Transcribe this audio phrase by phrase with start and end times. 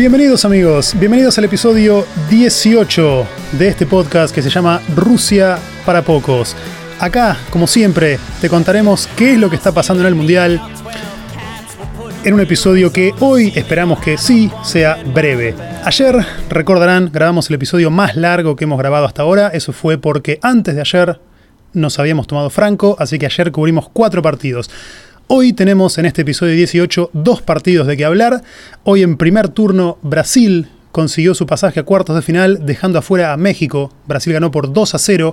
[0.00, 3.26] Bienvenidos amigos, bienvenidos al episodio 18
[3.58, 6.56] de este podcast que se llama Rusia para pocos.
[6.98, 10.58] Acá, como siempre, te contaremos qué es lo que está pasando en el Mundial
[12.24, 15.54] en un episodio que hoy esperamos que sí sea breve.
[15.84, 16.16] Ayer,
[16.48, 19.48] recordarán, grabamos el episodio más largo que hemos grabado hasta ahora.
[19.48, 21.20] Eso fue porque antes de ayer
[21.74, 24.70] nos habíamos tomado Franco, así que ayer cubrimos cuatro partidos.
[25.32, 28.42] Hoy tenemos en este episodio 18 dos partidos de que hablar.
[28.82, 33.36] Hoy en primer turno Brasil consiguió su pasaje a cuartos de final dejando afuera a
[33.36, 33.92] México.
[34.08, 35.32] Brasil ganó por 2 a 0.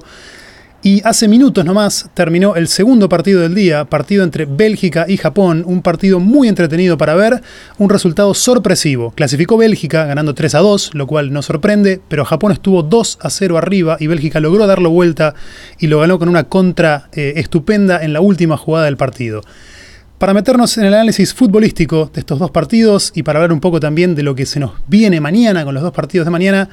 [0.84, 5.64] Y hace minutos nomás terminó el segundo partido del día, partido entre Bélgica y Japón,
[5.66, 7.42] un partido muy entretenido para ver,
[7.80, 9.10] un resultado sorpresivo.
[9.16, 13.32] Clasificó Bélgica ganando 3 a 2, lo cual no sorprende, pero Japón estuvo 2 a
[13.32, 15.34] 0 arriba y Bélgica logró darlo vuelta
[15.80, 19.42] y lo ganó con una contra eh, estupenda en la última jugada del partido.
[20.18, 23.80] Para meternos en el análisis futbolístico de estos dos partidos y para hablar un poco
[23.80, 26.70] también de lo que se nos viene mañana con los dos partidos de mañana,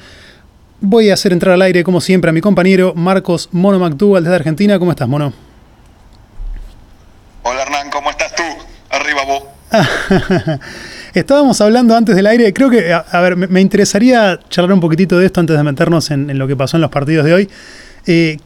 [0.81, 4.35] voy a hacer entrar al aire, como siempre, a mi compañero Marcos Mono McDougall desde
[4.35, 4.79] Argentina.
[4.79, 5.31] ¿Cómo estás, Mono?
[7.43, 8.41] Hola, Hernán, ¿cómo estás tú?
[8.89, 9.43] Arriba vos.
[11.13, 15.27] Estábamos hablando antes del aire, creo que, a, ver, me, interesaría charlar un poquitito de
[15.27, 17.49] esto antes de meternos en, lo que pasó en los partidos de hoy.
[18.07, 18.37] Eh,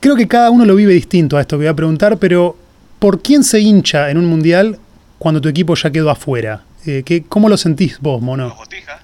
[0.00, 2.56] creo que cada uno lo vive distinto a esto que voy a preguntar, pero
[3.00, 4.78] ¿por quién se hincha en un mundial
[5.18, 6.62] cuando tu equipo ya quedó afuera?
[6.86, 8.48] Eh, ¿qué, ¿Cómo lo sentís vos, Mono?
[8.48, 9.00] Los botijas,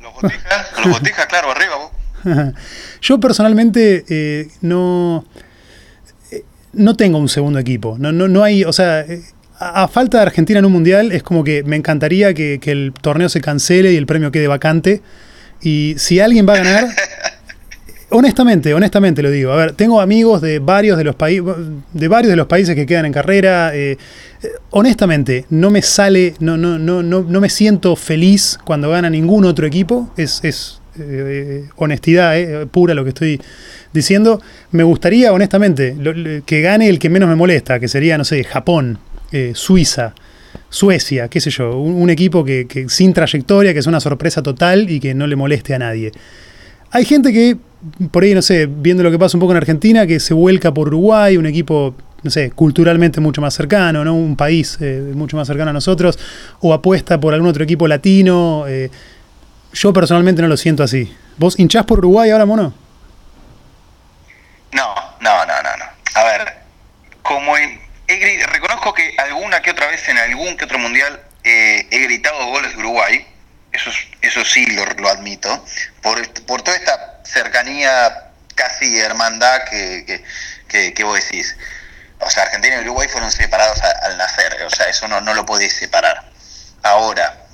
[0.00, 1.90] los botijas, los botijas, claro, arriba vos.
[3.02, 5.24] Yo personalmente eh, no,
[6.30, 7.96] eh, no tengo un segundo equipo.
[7.98, 9.04] No, no, no hay, o sea,
[9.58, 12.92] a, falta de Argentina en un mundial es como que me encantaría que, que el
[13.00, 15.02] torneo se cancele y el premio quede vacante.
[15.62, 16.88] Y si alguien va a ganar,
[18.12, 19.52] Honestamente, honestamente lo digo.
[19.52, 21.44] A ver, tengo amigos de varios de los países,
[21.92, 23.74] de varios de los países que quedan en carrera.
[23.74, 23.92] Eh,
[24.42, 30.12] eh, honestamente, no me sale, no, me siento feliz cuando gana ningún otro equipo.
[30.16, 30.40] Es,
[30.98, 33.40] eh, honestidad pura lo que estoy
[33.92, 34.42] diciendo.
[34.72, 35.96] Me gustaría, honestamente,
[36.44, 38.98] que gane el que menos me molesta, que sería, no sé, Japón,
[39.54, 40.14] Suiza.
[40.68, 45.00] Suecia, qué sé yo, un, equipo que sin trayectoria, que es una sorpresa total y
[45.00, 46.12] que no le moleste a nadie.
[46.92, 47.56] Hay gente que
[48.10, 50.72] por ahí, no sé, viendo lo que pasa un poco en Argentina, que se vuelca
[50.72, 54.14] por Uruguay, un equipo, no sé, culturalmente mucho más cercano, ¿no?
[54.14, 56.18] Un país eh, mucho más cercano a nosotros,
[56.60, 58.64] o apuesta por algún otro equipo latino.
[58.68, 58.90] Eh,
[59.72, 61.14] yo personalmente no lo siento así.
[61.38, 62.74] ¿Vos hinchás por Uruguay ahora, mono?
[64.72, 65.84] No, no, no, no, no.
[66.14, 66.52] A ver,
[67.22, 67.54] como
[68.52, 72.72] reconozco que alguna que otra vez en algún que otro mundial eh, he gritado goles
[72.72, 73.24] de Uruguay,
[73.72, 75.64] eso, eso sí lo, lo admito,
[76.02, 80.24] por, por toda esta cercanía, casi hermandad que,
[80.68, 81.56] que, vos decís.
[82.20, 85.46] O sea, Argentina y Uruguay fueron separados al nacer, o sea, eso no, no lo
[85.46, 86.30] podés separar.
[86.82, 87.46] Ahora,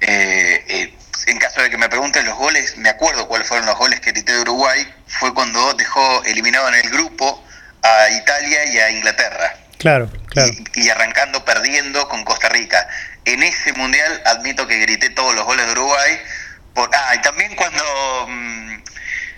[0.00, 3.76] eh, eh, en caso de que me pregunten los goles, me acuerdo cuáles fueron los
[3.76, 7.44] goles que grité de Uruguay, fue cuando dejó eliminado en el grupo
[7.82, 9.54] a Italia y a Inglaterra.
[9.78, 10.50] Claro, claro.
[10.74, 12.88] Y, arrancando perdiendo con Costa Rica.
[13.28, 16.18] En ese mundial admito que grité todos los goles de Uruguay,
[16.76, 17.84] ah, y también cuando
[18.26, 18.74] mm,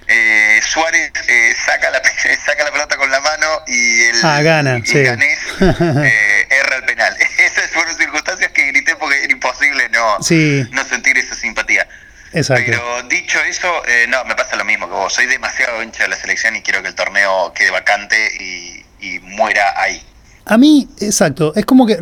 [0.07, 2.01] eh, Suárez eh, saca, la,
[2.47, 7.17] saca la pelota con la mano y el ah, gana, eh, erra el penal.
[7.39, 11.89] Esas fueron circunstancias que grité porque era imposible no, no sentir esa simpatía.
[12.33, 12.65] Exacto.
[12.67, 15.13] Pero dicho eso, no, me pasa lo mismo que vos.
[15.13, 19.19] Soy demasiado hincha de la selección y quiero que el torneo quede vacante y, y
[19.19, 20.01] muera ahí.
[20.45, 21.53] A mí, exacto.
[21.57, 21.99] Es como que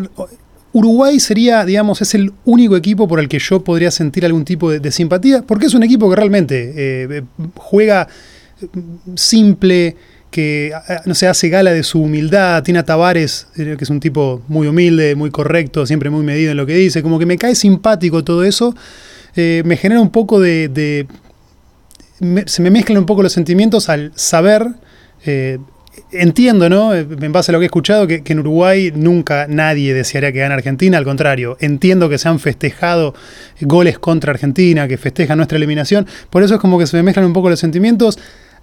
[0.78, 4.70] Uruguay sería, digamos, es el único equipo por el que yo podría sentir algún tipo
[4.70, 7.22] de, simpatía, porque es un equipo que realmente eh,
[7.56, 8.08] juega
[9.14, 9.96] simple,
[10.30, 10.72] que
[11.04, 14.42] no se hace gala de su humildad, tiene a Tavares, eh, que es un tipo
[14.48, 17.54] muy humilde, muy correcto, siempre muy medido en lo que dice, como que me cae
[17.54, 18.74] simpático todo eso,
[19.36, 21.06] eh, me genera un poco de...
[22.46, 24.66] se me mezclan un poco los sentimientos al saber
[26.12, 26.94] entiendo, ¿no?
[26.94, 30.54] En base a lo que he escuchado, que, en Uruguay nunca nadie desearía que gane
[30.54, 33.14] Argentina, al contrario, entiendo que se han festejado
[33.60, 37.26] goles contra Argentina, que festejan nuestra eliminación, por eso es como que se me mezclan
[37.26, 38.18] un poco los sentimientos.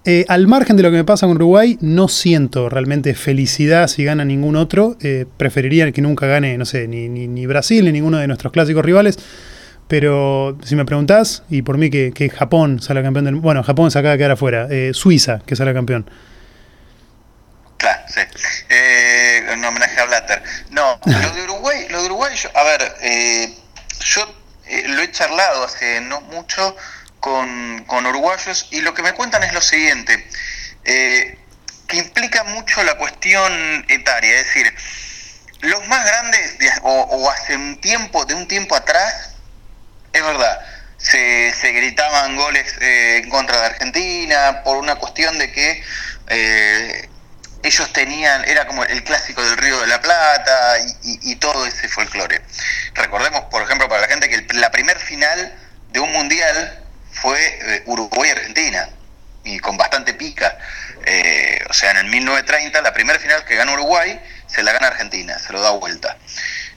[0.08, 4.04] Eh, al margen de lo que me pasa con Uruguay, no siento realmente felicidad si
[4.04, 4.98] gana ningún otro.
[5.02, 8.86] Eh, preferiría que nunca gane, no sé, ni, ni, Brasil ni ninguno de nuestros clásicos
[8.86, 9.18] rivales.
[9.88, 13.98] Pero si me preguntás, y por mí que, Japón salga campeón del Bueno, Japón se
[13.98, 14.68] acaba de quedar afuera.
[14.70, 16.06] Eh, Suiza, que salga campeón.
[17.86, 18.04] Claro.
[18.70, 20.44] Eh, en homenaje a Blatter.
[20.72, 23.56] No, lo de Uruguay, lo de Uruguay, a ver, eh,
[24.00, 24.36] yo
[24.66, 26.76] eh, lo he charlado hace no mucho
[27.20, 30.28] con, con, uruguayos y lo que me cuentan es lo siguiente,
[30.84, 34.76] que implica mucho la cuestión etaria, es decir,
[35.62, 39.36] los más grandes o, hace un tiempo, de un tiempo atrás,
[40.12, 40.60] es verdad.
[40.98, 45.84] Se, gritaban goles en contra de Argentina por una cuestión de que
[47.75, 52.42] ellos tenían, era como el clásico del Río de la Plata y, todo ese folclore.
[52.94, 55.54] Recordemos, por ejemplo, para la gente que la primer final
[55.92, 58.88] de un mundial fue eh, Uruguay-Argentina
[59.44, 60.57] y con bastante pica.
[61.06, 64.88] Eh, o sea, en el 1930, la primera final que gana Uruguay se la gana
[64.88, 66.18] Argentina, se lo da vuelta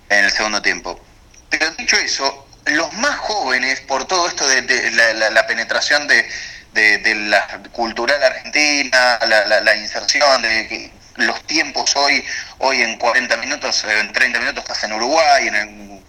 [0.09, 1.00] en el segundo tiempo.
[1.49, 4.91] Pero dicho eso, los más jóvenes, por todo esto de,
[5.31, 6.29] la, penetración de,
[6.75, 12.25] la cultural argentina, la, inserción, de los tiempos hoy,
[12.59, 15.50] hoy en 40 minutos, en 30 minutos estás en Uruguay,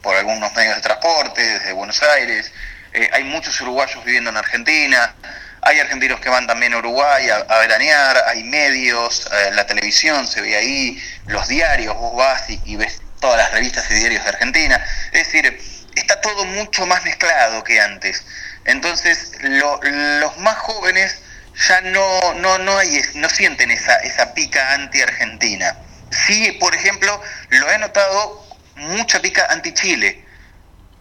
[0.01, 2.51] por algunos medios de transporte, desde Buenos Aires,
[2.93, 5.13] eh, hay muchos uruguayos viviendo en Argentina,
[5.61, 10.41] hay argentinos que van también a Uruguay a, veranear, hay medios, eh, la televisión se
[10.41, 14.83] ve ahí, los diarios, vos vas y, ves todas las revistas y diarios de Argentina.
[15.11, 15.59] Es decir,
[15.95, 18.23] está todo mucho más mezclado que antes.
[18.65, 21.21] Entonces, los más jóvenes
[21.67, 25.75] ya no, no, no, hay, no sienten esa, esa pica anti-argentina.
[26.11, 28.45] Sí, por ejemplo, lo he notado
[28.75, 30.23] mucha pica anti-Chile.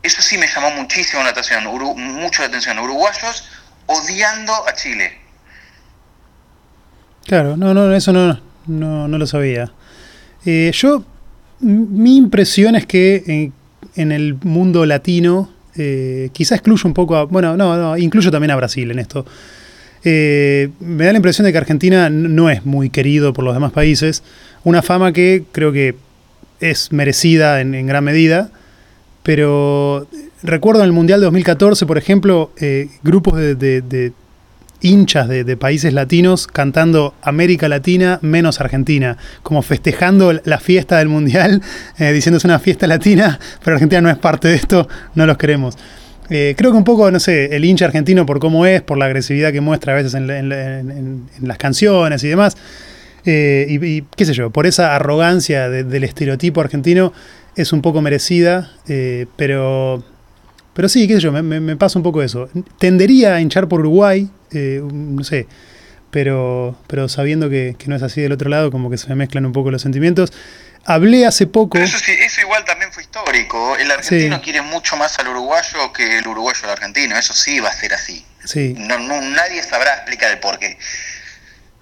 [0.03, 2.79] Eso sí me llamó muchísimo la atención, mucho la atención.
[2.79, 3.49] Uruguayos
[3.87, 5.19] odiando a Chile.
[7.27, 9.71] Claro, no, no, eso no, no, no lo sabía.
[10.47, 11.05] Eh, yo,
[11.61, 13.53] mi impresión es que
[13.97, 18.51] en, el mundo latino, eh, quizá excluyo un poco a, bueno, no, no, incluyo también
[18.51, 19.25] a Brasil en esto.
[20.05, 23.73] Eh, me da la impresión de que Argentina no es muy querido por los demás
[23.73, 24.23] países.
[24.65, 25.97] Una fama que creo que
[26.61, 28.51] es merecida en, gran medida,
[29.23, 30.09] pero
[30.43, 34.13] recuerdo en el Mundial de 2014, por ejemplo, eh, grupos de,
[34.81, 41.63] hinchas de, países latinos cantando América Latina menos Argentina, como festejando la fiesta del Mundial,
[41.99, 45.37] eh, diciendo es una fiesta latina, pero Argentina no es parte de esto, no los
[45.37, 45.77] queremos.
[46.31, 49.07] Eh, creo que un poco, no sé, el hincha argentino por cómo es, por la
[49.07, 52.57] agresividad que muestra a veces en, las canciones y demás,
[53.25, 57.13] y, qué sé yo, por esa arrogancia del estereotipo argentino
[57.57, 58.71] es un poco merecida,
[59.37, 60.03] pero
[60.79, 62.49] pero sí, qué sé yo, me, pasa un poco eso.
[62.79, 65.49] Tendería a hinchar por Uruguay, eh, no sé,
[66.13, 69.45] pero, pero sabiendo que, no es así del otro lado, como que se me mezclan
[69.45, 70.33] un poco los sentimientos.
[70.85, 71.79] Hablé hace poco.
[71.79, 73.77] eso, sí, eso igual también fue histórico.
[73.77, 77.19] El argentino quiere mucho más al uruguayo que el uruguayo al argentino.
[77.19, 78.25] Eso sí va a ser así.
[78.45, 78.77] Sí.
[78.79, 80.79] No, nadie sabrá explicar el porqué.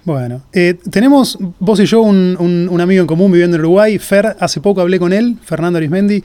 [0.04, 4.38] Bueno, eh, tenemos vos y yo un, un, amigo en común viviendo en Uruguay, Fer,
[4.40, 6.24] hace poco hablé con él, Fernando Arismendi,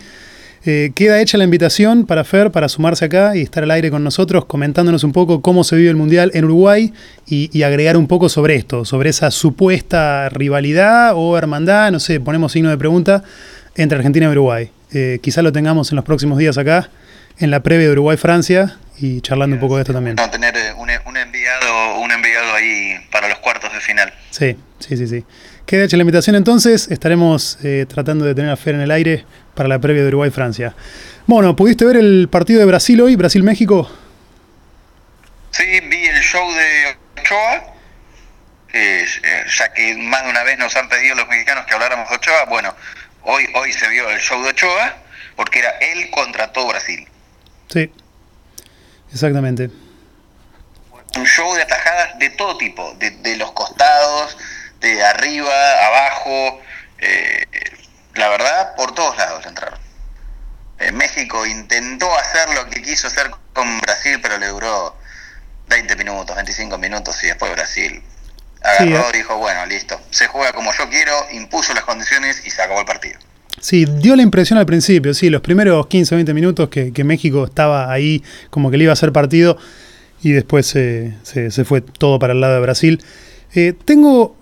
[0.63, 4.03] eh, queda hecha la invitación para Fer para sumarse acá y estar al aire con
[4.03, 6.93] nosotros comentándonos un poco cómo se vive el Mundial en Uruguay
[7.25, 12.51] y, agregar un poco sobre esto, sobre esa supuesta rivalidad o hermandad, no sé, ponemos
[12.51, 13.23] signo de pregunta,
[13.75, 14.71] entre Argentina y Uruguay.
[14.93, 16.89] Eh, quizá lo tengamos en los próximos días acá,
[17.39, 20.15] en la previa de Uruguay-Francia y charlando un poco de esto también.
[20.15, 24.13] Tener eh, un, enviado, un enviado ahí para los cuartos de final.
[24.29, 25.25] Sí, sí, sí, sí.
[25.71, 29.23] Queda hecha la invitación entonces, estaremos tratando de tener a Fer en el aire
[29.55, 30.75] para la previa de Uruguay-Francia.
[31.27, 33.89] Bueno, ¿pudiste ver el partido de Brasil hoy, Brasil-México?
[35.51, 37.63] Sí, vi el show de Ochoa,
[38.73, 39.05] eh,
[39.57, 42.43] ya que más de una vez nos han pedido los mexicanos que habláramos de Ochoa.
[42.49, 42.75] Bueno,
[43.21, 44.97] hoy, hoy se vio el show de Ochoa
[45.37, 47.07] porque era él contra todo Brasil.
[47.69, 47.89] Sí,
[49.13, 49.69] exactamente.
[51.17, 54.37] Un show de atajadas de todo tipo, de, los costados,
[54.81, 56.59] de arriba, abajo.
[56.99, 57.45] Eh,
[58.15, 59.79] la verdad, por todos lados entraron.
[60.79, 64.95] Eh, México intentó hacer lo que quiso hacer con Brasil, pero le duró
[65.69, 68.01] 20 minutos, 25 minutos y después Brasil
[68.63, 72.61] agarró y dijo, bueno, listo, se juega como yo quiero, impuso las condiciones y se
[72.61, 73.19] acabó el partido.
[73.59, 77.45] Sí, dio la impresión al principio, sí, los primeros 15 o 20 minutos que, México
[77.45, 79.57] estaba ahí como que le iba a hacer partido
[80.23, 83.03] y después se, se, fue todo para el lado de Brasil.
[83.53, 84.35] Eh, tengo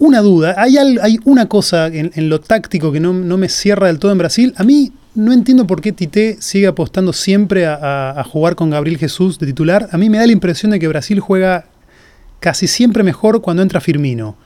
[0.00, 0.54] una duda.
[0.56, 4.54] Hay, hay una cosa en, lo táctico que no, me cierra del todo en Brasil.
[4.56, 9.38] A mí no entiendo por qué Tite sigue apostando siempre a, jugar con Gabriel Jesús
[9.38, 9.88] de titular.
[9.92, 11.66] A mí me da la impresión de que Brasil juega
[12.40, 14.36] casi siempre mejor cuando entra Firmino.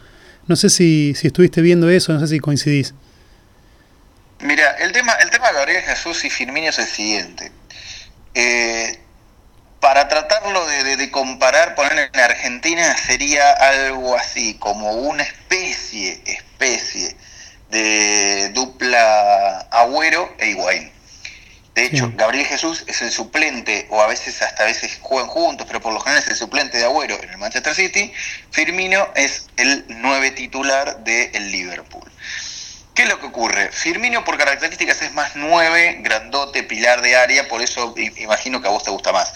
[0.48, 2.92] No sé si, si estuviste viendo eso, no sé si coincidís.
[4.40, 7.52] Mira, el tema, el tema de Gabriel Jesús y Firmino es el siguiente.
[8.34, 8.98] Eh,
[9.84, 17.14] para tratarlo de, comparar, poner en Argentina sería algo así, como una especie, especie
[17.68, 20.90] de dupla Agüero e Higuaín.
[21.74, 25.66] De hecho, Gabriel Jesús es el suplente, o a veces hasta a veces juegan juntos,
[25.66, 28.10] pero por lo general es el suplente de Agüero en el Manchester City.
[28.52, 32.10] Firmino es el nueve titular del Liverpool.
[32.94, 33.70] ¿Qué es lo que ocurre?
[33.70, 38.70] Firmino por características es más 9, grandote, pilar de área, por eso imagino que a
[38.70, 39.34] vos te gusta más.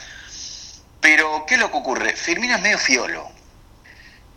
[1.00, 2.16] Pero, ¿qué es lo que ocurre?
[2.16, 3.30] Firmino es medio fiolo.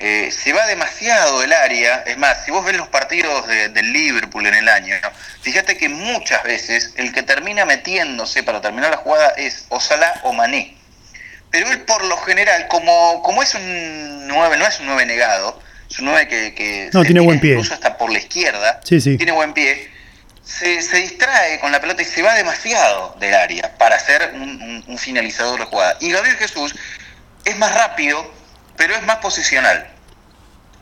[0.03, 2.03] Eh, se va demasiado el área.
[2.07, 4.95] Es más, si vos ves los partidos del Liverpool en el año,
[5.41, 10.21] fíjate que muchas veces el que termina metiéndose para terminar la jugada es o Salah
[10.23, 10.75] o Mané.
[11.51, 15.61] Pero él por lo general, como, como es un 9, no es un 9 negado,
[15.87, 17.51] es un 9 que, no, tiene buen pie.
[17.51, 19.17] incluso hasta por la izquierda, sí, sí.
[19.17, 19.90] tiene buen pie,
[20.51, 25.59] se, distrae con la pelota y se va demasiado del área para ser un, finalizador
[25.59, 25.97] de jugada.
[25.99, 26.75] Y Gabriel Jesús
[27.45, 28.31] es más rápido,
[28.77, 29.89] pero es más posicional.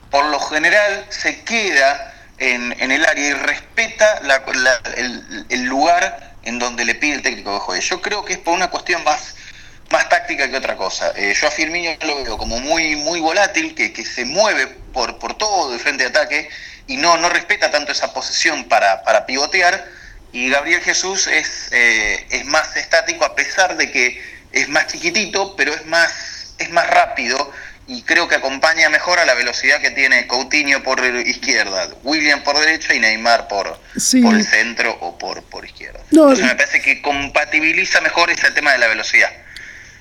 [0.10, 4.22] Por lo general se queda en, el área y respeta
[4.96, 7.82] el, lugar en donde le pide el técnico de juego.
[7.82, 9.36] Yo creo que es por una cuestión más
[9.92, 11.14] más táctica que otra cosa.
[11.16, 15.18] Eh, yo a Firmino lo veo como muy, muy volátil, que, que se mueve por,
[15.18, 16.50] por todo de frente de ataque
[16.89, 19.88] y no, no respeta tanto esa posición para, para pivotear.
[20.34, 24.19] Y Gabriel Jesús es, eh, es más estático a pesar de que
[24.51, 27.51] es más chiquitito, pero es más, es más rápido
[27.88, 32.60] y creo que acompaña mejor a la velocidad que tiene Coutinho por izquierda, William por
[32.60, 33.79] derecha y Neymar por,
[34.22, 36.00] por el centro o por, por izquierda.
[36.12, 39.29] Entonces me parece que compatibiliza mejor ese tema de la velocidad.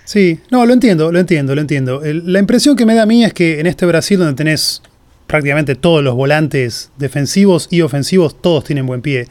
[0.04, 2.02] Sí, no, lo entiendo, lo entiendo, lo entiendo.
[2.02, 4.82] la impresión que me da a mí es que en este Brasil donde tenés
[5.28, 9.28] prácticamente todos los volantes defensivos y ofensivos, todos tienen buen pie.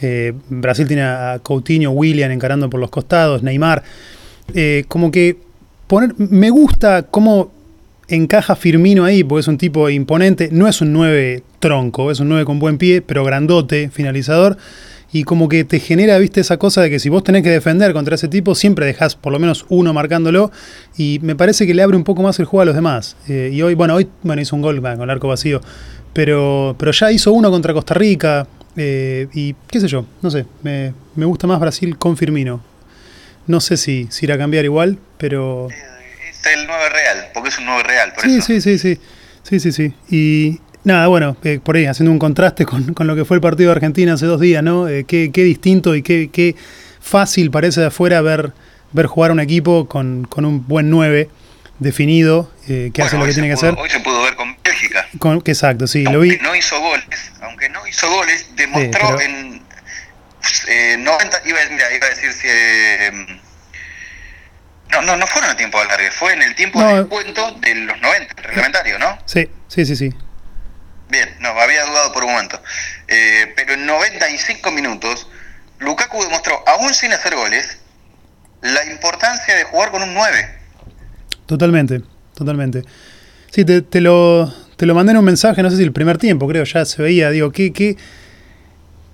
[0.00, 3.84] Eh, Brasil tiene a Coutinho, William encarando por los costados, Neymar.
[4.54, 5.36] Eh, como que
[5.86, 7.52] poner, me gusta cómo
[8.08, 10.48] encaja Firmino ahí, porque es un tipo imponente.
[10.50, 14.56] No es un 9 tronco, es un 9 con buen pie, pero grandote, finalizador
[15.14, 17.92] y como que te genera, viste, esa cosa de que si vos tenés que defender
[17.92, 20.50] contra ese tipo, siempre dejás por lo menos uno marcándolo
[20.96, 23.16] y me parece que le abre un poco más el juego a los demás.
[23.28, 25.60] Eh, y hoy, bueno, hoy bueno, hizo un gol con el arco vacío,
[26.12, 30.46] pero, pero ya hizo uno contra Costa Rica eh, y qué sé yo, no sé,
[30.64, 32.60] me, gusta más Brasil con Firmino.
[33.46, 35.68] No sé si, si irá a cambiar igual, pero...
[35.70, 38.98] Es el 9 real, porque es un 9 real, por sí, Sí, sí, sí,
[39.44, 39.94] sí, sí, sí.
[40.10, 43.70] Y, Nada, bueno, eh, por ahí, haciendo un contraste con, lo que fue el partido
[43.70, 44.86] de Argentina hace dos días, ¿no?
[44.86, 46.54] Eh, qué, distinto y qué, qué,
[47.00, 48.52] fácil parece de afuera ver,
[48.92, 51.30] ver jugar un equipo con, un buen 9
[51.78, 53.74] definido, eh, que hace lo que tiene que hacer.
[53.78, 55.06] Hoy se pudo ver con Bélgica.
[55.46, 56.38] exacto, sí, aunque lo vi.
[56.42, 59.62] no hizo goles, aunque no hizo goles, demostró en
[61.02, 62.48] 90, iba, mira, iba a decir si...
[64.90, 67.74] no, no, no fueron el tiempo de alargue, fue en el tiempo de descuento de
[67.74, 69.18] los 90, reglamentario, ¿no?
[69.24, 70.12] Sí, sí, sí, sí.
[71.14, 72.60] Bien, no, había dudado por un momento.
[73.06, 75.28] Eh, pero en 95 minutos,
[75.78, 77.78] Lukaku demostró, aún sin hacer goles,
[78.62, 80.48] la importancia de jugar con un 9.
[81.46, 82.00] Totalmente,
[82.34, 82.82] totalmente.
[83.52, 86.48] Sí, te, lo, te lo mandé en un mensaje, no sé si el primer tiempo,
[86.48, 87.96] creo, ya se veía, digo, qué, qué,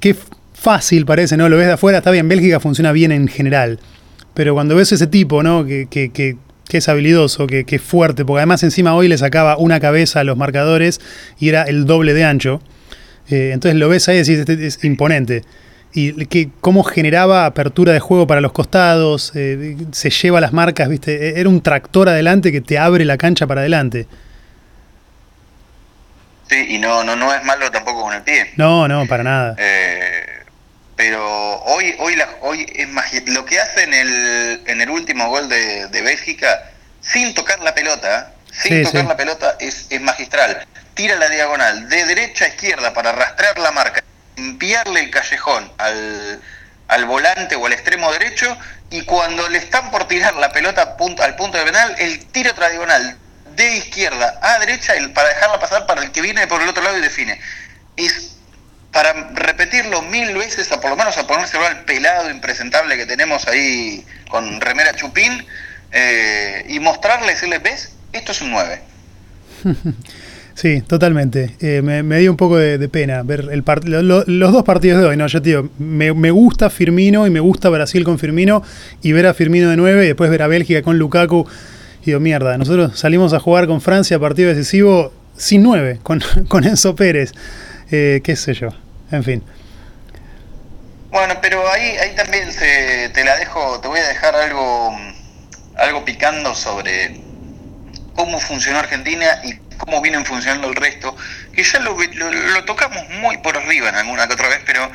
[0.01, 0.17] qué
[0.55, 1.51] fácil parece, ¿no?
[1.51, 3.79] Lo ves de afuera, está bien, Bélgica funciona bien en general,
[4.33, 5.67] pero cuando ves ese tipo, ¿no?
[5.67, 6.39] Que, que, que
[6.71, 10.25] que es habilidoso, que, es fuerte, porque además encima hoy le sacaba una cabeza a
[10.25, 11.01] los marcadores
[11.39, 12.63] y era el doble de ancho.
[13.29, 15.43] Eh, entonces lo ves ahí y decís, este es imponente.
[15.93, 20.89] Y que, cómo generaba apertura de juego para los costados, eh, se lleva las marcas,
[20.89, 21.29] ¿viste?
[21.29, 24.07] E, era un tractor adelante que te abre la cancha para adelante.
[26.49, 28.53] Sí, y no, no, no es malo tampoco con el pie.
[28.57, 29.57] No, no, para nada.
[29.59, 30.40] Eh,
[31.01, 35.31] pero hoy hoy la, hoy es más lo que hace en el, en el último
[35.31, 40.67] gol de, de Bélgica sin tocar la pelota sin tocar la pelota es, es magistral.
[40.93, 44.05] Tira la diagonal de derecha a izquierda para rastrear la marca
[44.37, 46.43] enviarle el callejón al,
[46.89, 48.55] al volante o al extremo derecho
[48.91, 52.27] y cuando le están por tirar la pelota al punto, al punto de penal él
[52.27, 53.17] tira otra diagonal
[53.57, 56.99] de izquierda a derecha para dejarla pasar para el que viene por el otro lado
[56.99, 57.41] y define.
[57.97, 58.37] Es
[58.93, 63.47] para repetirlo mil veces, o por lo menos a ponérselo al pelado impresentable que tenemos
[63.47, 65.47] ahí con remera chupín,
[65.93, 68.81] eh, y mostrarle, decirle, ves, esto es un 9.
[70.53, 71.57] Sí, totalmente.
[71.61, 73.65] Eh, me, dio un poco de, pena ver el
[73.97, 75.17] los dos partidos de hoy.
[75.17, 78.63] No, yo tío, me, me, gusta Firmino y me gusta Brasil con Firmino
[79.01, 81.47] y ver a Firmino de 9 y después ver a Bélgica con Lukaku.
[82.03, 86.65] Y digo, mierda, nosotros salimos a jugar con Francia partido decisivo sin 9, con, con
[86.65, 87.33] Enzo Pérez.
[87.91, 88.69] Eh, qué sé yo,
[89.11, 89.45] en fin.
[91.11, 94.97] Bueno, pero ahí, ahí también se, te la dejo, te voy a dejar algo,
[95.77, 97.21] algo picando sobre
[98.15, 101.17] cómo funcionó Argentina y cómo vienen funcionando el resto,
[101.53, 104.89] que ya lo, lo, tocamos muy por arriba en alguna que otra vez, pero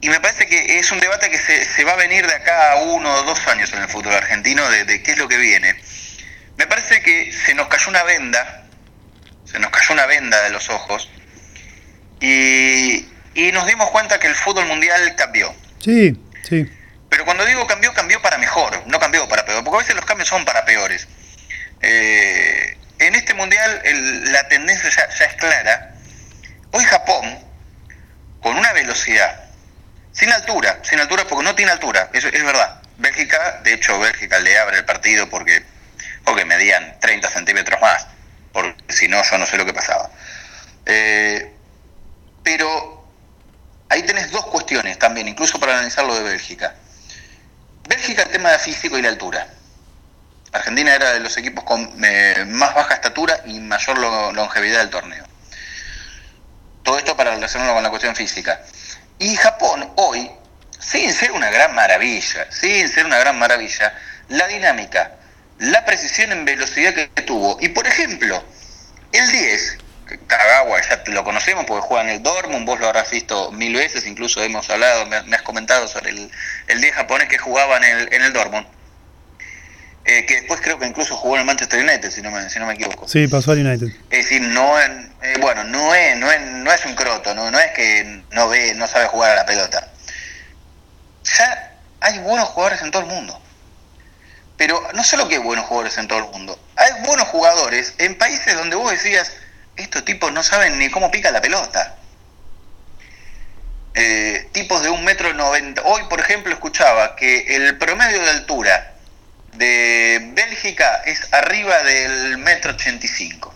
[0.00, 2.72] y me parece que es un debate que se, se, va a venir de acá
[2.72, 5.36] a uno o dos años en el futuro argentino de, de, qué es lo que
[5.36, 5.76] viene.
[6.56, 8.64] Me parece que se nos cayó una venda,
[9.44, 11.08] se nos cayó una venda de los ojos,
[12.20, 15.54] y y nos dimos cuenta que el fútbol mundial cambió.
[15.78, 16.68] Sí, sí.
[17.08, 20.04] Pero cuando digo cambió, cambió para mejor, no cambió para peor, porque a veces los
[20.04, 21.08] cambios son para peores.
[21.80, 23.82] Eh, en este mundial
[24.30, 25.94] la tendencia ya, es clara.
[26.72, 27.38] Hoy Japón,
[28.42, 29.44] con una velocidad,
[30.12, 32.82] sin altura, sin altura porque no tiene altura, eso es verdad.
[32.98, 35.64] Bélgica, de hecho Bélgica le abre el partido porque,
[36.24, 38.06] porque medían 30 centímetros más,
[38.52, 40.10] porque si no yo no sé lo que pasaba.
[40.84, 41.54] Eh,
[42.42, 43.04] pero
[43.88, 46.74] ahí tenés dos cuestiones también, incluso para analizar lo de Bélgica.
[47.88, 49.46] Bélgica, el tema de físico y la altura.
[50.52, 53.98] Argentina era de los equipos con eh, más baja estatura y mayor
[54.34, 55.24] longevidad del torneo.
[56.82, 58.60] Todo esto para relacionarlo con la cuestión física.
[59.18, 60.30] Y Japón hoy,
[60.78, 63.92] sin ser una gran maravilla, sin ser una gran maravilla,
[64.28, 65.12] la dinámica,
[65.58, 67.58] la precisión en velocidad que tuvo.
[67.60, 68.42] Y por ejemplo,
[69.12, 69.78] el 10,
[70.26, 74.06] Kagawa, ya lo conocemos porque juega en el Dortmund, vos lo habrás visto mil veces,
[74.06, 76.30] incluso hemos hablado, me, has comentado sobre el,
[76.68, 78.66] el 10 japonés que jugaba en el, en el Dortmund.
[80.04, 82.58] Eh, que después creo que incluso jugó en el Manchester United, si no me, si
[82.58, 83.06] no me equivoco.
[83.06, 83.88] Sí, pasó al United.
[84.10, 87.50] Es decir, no, en, eh, bueno, no es, no, es, no es un croto, no,
[87.50, 89.88] no es que no ve, no sabe jugar a la pelota.
[91.22, 93.40] Ya hay buenos jugadores en todo el mundo.
[94.56, 98.16] Pero no solo que hay buenos jugadores en todo el mundo, hay buenos jugadores en
[98.18, 99.32] países donde vos decías,
[99.76, 101.96] estos tipos no saben ni cómo pica la pelota.
[103.94, 105.82] Eh, tipos de un metro noventa.
[105.84, 108.94] Hoy, por ejemplo, escuchaba que el promedio de altura
[109.54, 113.54] de Bélgica es arriba del metro 85.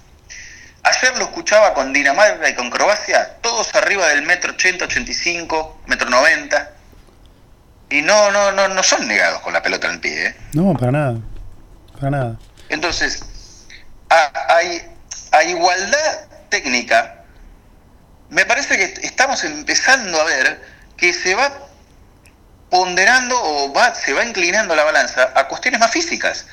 [0.83, 6.10] Ayer lo escuchaba con Dinamarca y con Croacia, todos arriba del metro 80, 85, metro
[6.10, 6.73] 90.
[7.91, 10.26] Y no, no, no, no son negados con la pelota en el pie.
[10.26, 10.36] ¿eh?
[10.52, 11.19] No, para nada.
[11.95, 12.36] Para nada.
[12.69, 13.25] Entonces,
[14.49, 14.82] hay,
[15.34, 17.25] a igualdad técnica,
[18.30, 20.62] me parece que estamos empezando a ver
[20.97, 21.52] que se va
[22.70, 26.47] ponderando o va, se va inclinando la balanza a cuestiones más físicas.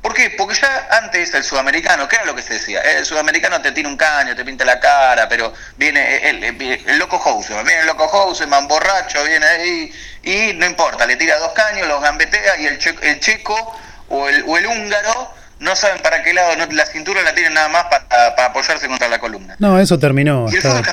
[0.00, 0.30] ¿Por qué?
[0.30, 2.80] Porque ya antes el sudamericano, ¿qué era lo que se decía?
[2.80, 7.64] El sudamericano te tiene un caño, te pinta la cara, pero viene el, loco Houseman,
[7.64, 9.92] viene el loco Houseman, borracho, viene ahí
[10.22, 14.42] y no importa, le tira dos caños, los gambetea y el, el checo o el,
[14.46, 17.84] o el húngaro no saben para qué lado, no, la cintura la tienen nada más
[17.84, 19.54] para, para apoyarse contra la columna.
[19.60, 20.46] No, eso terminó,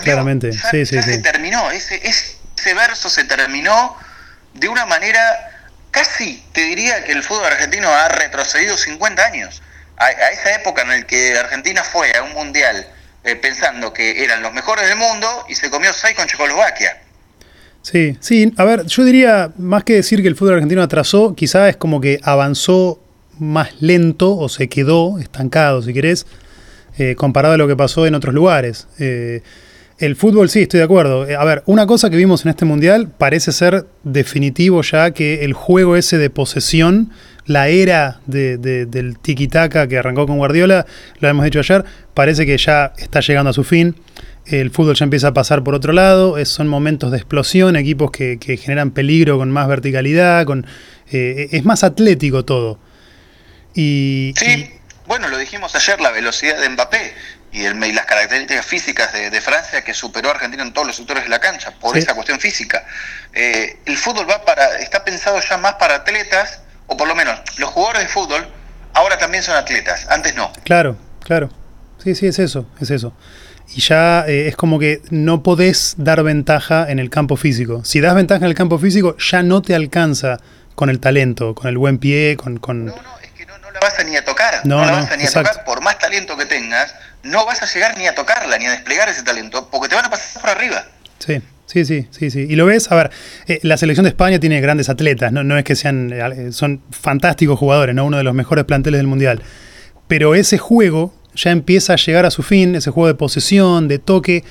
[0.04, 0.54] claramente.
[0.54, 1.02] sí, sí, sí.
[1.02, 3.98] se terminó, ese, ese verso se terminó
[4.54, 5.22] de una manera
[5.90, 9.62] casi, te diría que el fútbol argentino ha retrocedido 50 años.
[9.98, 12.88] A, esa época en la que Argentina fue a un mundial
[13.24, 17.02] eh, pensando que eran los mejores del mundo y se comió 6 con Checoslovaquia.
[17.82, 21.70] Sí, sí, a ver, yo diría, más que decir que el fútbol argentino atrasó, quizás
[21.70, 23.02] es como que avanzó
[23.40, 26.26] más lento o se quedó estancado, si querés,
[26.98, 28.88] eh, comparado a lo que pasó en otros lugares.
[29.00, 29.42] Eh,
[30.00, 31.28] el fútbol sí, estoy de acuerdo.
[31.28, 35.46] Eh, a ver, una cosa que vimos en este mundial parece ser definitivo ya que
[35.46, 37.12] el juego ese de posesión,
[37.46, 40.86] la era del tiki-taka que arrancó con Guardiola,
[41.20, 43.96] lo hemos dicho ayer, parece que ya está llegando a su fin.
[44.46, 48.38] El fútbol ya empieza a pasar por otro lado, son momentos de explosión, equipos que,
[48.62, 50.66] generan peligro con más verticalidad, con,
[51.10, 52.80] es más atlético todo.
[53.74, 57.14] Y, sí, bueno, lo dijimos ayer, la velocidad de Mbappé
[57.52, 61.24] y, el, las características físicas de, Francia que superó a Argentina en todos los sectores
[61.24, 62.86] de la cancha por esa cuestión física.
[63.34, 67.40] Eh, el fútbol va para, está pensado ya más para atletas, o por lo menos
[67.58, 68.48] los jugadores de fútbol
[68.94, 70.52] ahora también son atletas, antes no.
[70.64, 71.50] Claro, claro.
[72.04, 73.14] Sí, sí, es eso, es eso.
[73.76, 77.84] Y ya eh, es como que no podés dar ventaja en el campo físico.
[77.86, 80.38] Si das ventaja en el campo físico, ya no te alcanza
[80.76, 82.58] con el talento, con el buen pie, con...
[82.58, 82.86] con...
[82.86, 83.19] No, no,
[83.80, 84.66] la vas a ni a tocar.
[84.66, 85.64] No, la vas a ni a tocar.
[85.64, 89.10] Por más talento que tengas, no vas a llegar ni a tocarla, ni a desplegar
[89.10, 90.86] ese talento, porque te van a pasar por arriba.
[91.20, 91.42] Sí.
[91.66, 92.48] Sí, sí, sí, sí.
[92.50, 93.12] Y lo ves, a ver,
[93.46, 96.82] eh, la selección de España tiene grandes atletas, no, no es que sean, eh, son
[96.90, 98.06] fantásticos jugadores, ¿no?
[98.06, 99.44] Uno de los mejores planteles del Mundial.
[100.08, 104.00] Pero ese juego ya empieza a llegar a su fin, ese juego de posesión, de
[104.00, 104.44] toque,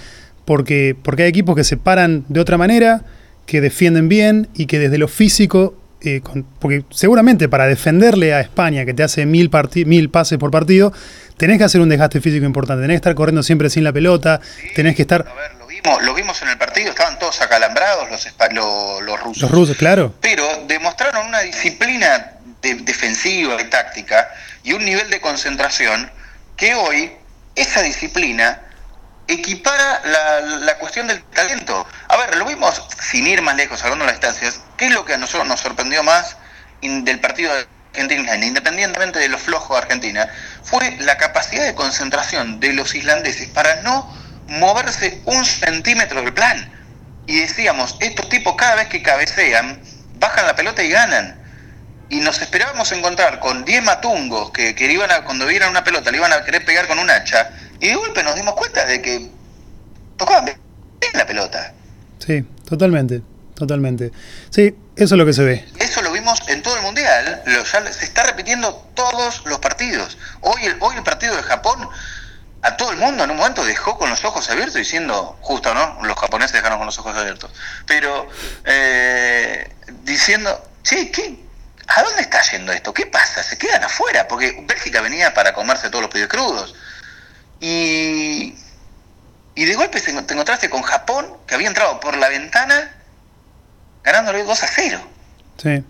[0.45, 3.03] porque, porque hay equipos que se paran de otra manera,
[3.47, 6.21] que defienden bien y que desde lo físico eh,
[6.59, 9.51] porque seguramente para defenderle a España, que te hace mil,
[9.87, 10.93] mil pases por partido,
[11.37, 14.41] tenés que hacer un desgaste físico importante, tenés que estar corriendo siempre sin la pelota,
[14.75, 15.27] tenés que estar...
[15.29, 18.27] A ver, lo vimos, lo vimos en el partido, estaban todos acalambrados los,
[19.03, 19.43] los rusos.
[19.43, 20.15] Los rusos, claro.
[20.21, 22.33] Pero demostraron una disciplina
[22.63, 24.29] defensiva y táctica
[24.63, 26.11] y un nivel de concentración
[26.57, 27.13] que hoy
[27.55, 28.63] esa disciplina
[29.29, 31.87] equipara la, la, cuestión del talento.
[32.09, 34.61] A ver, lo vimos sin ir más lejos, hablando las distancias.
[34.77, 36.37] ¿Qué es lo que a nosotros nos sorprendió más
[36.81, 40.29] del partido de Argentina, independientemente de lo flojo de Argentina?
[40.63, 44.13] Fue la capacidad de concentración de los islandeses para no
[44.49, 46.75] moverse un centímetro del plan.
[47.27, 49.83] y decíamos, estos tipos cada vez que cabecean,
[50.15, 51.39] bajan la pelota y ganan.
[52.09, 56.11] Y nos esperábamos encontrar con 10 matungos que, que iban a, cuando vieran una pelota
[56.11, 59.03] le iban a querer pegar con un hacha, y de golpe nos dimos cuenta de
[59.03, 59.31] que
[60.17, 61.73] tocaban bien la pelota.
[62.19, 63.23] Sí, totalmente,
[63.55, 64.13] totalmente.
[64.51, 65.65] Sí, eso es lo que se ve.
[65.79, 70.19] Eso lo vimos en todo el mundial, lo, ya se está repitiendo todos los partidos.
[70.41, 71.89] Hoy el, hoy el partido de Japón
[72.63, 75.99] a todo el mundo en un momento dejó con los ojos abiertos diciendo, justo, ¿no?
[76.03, 77.51] Los japoneses dejaron con los ojos abiertos,
[77.87, 78.29] pero
[78.65, 79.71] eh,
[80.03, 81.39] diciendo, che, ¿qué,
[81.87, 82.93] ¿a dónde está yendo esto?
[82.93, 83.43] ¿Qué pasa?
[83.43, 86.75] Se quedan afuera, porque Bélgica venía para comerse todos los pedidos crudos.
[87.61, 88.55] Y,
[89.55, 92.97] y de golpe te encontraste con Japón, que había entrado por la ventana,
[94.05, 95.01] ganándole 2 a 0.
[95.57, 95.85] Sí.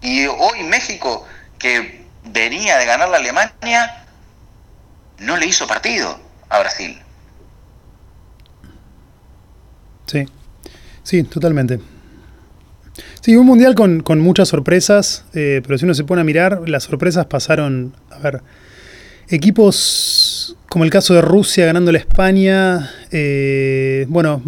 [0.00, 1.26] Y hoy México,
[1.58, 4.04] que venía de ganar la Alemania,
[5.20, 6.98] no le hizo partido a Brasil.
[10.06, 10.26] Sí,
[11.04, 11.80] sí, totalmente.
[13.20, 16.82] Sí, un mundial con, muchas sorpresas, eh, pero si uno se pone a mirar, las
[16.82, 18.42] sorpresas pasaron, a ver,
[19.28, 24.40] equipos como el caso de Rusia ganando la España, eh, bueno,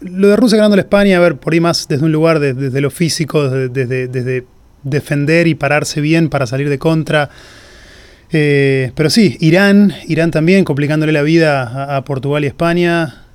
[0.00, 2.80] lo de Rusia ganando la España, a ver, por ahí más desde un lugar, desde,
[2.80, 4.46] lo físico, desde, desde
[4.82, 7.28] defender y pararse bien para salir de contra.
[8.30, 13.26] Eh, pero sí, Irán, Irán también complicándole la vida a, Portugal y España.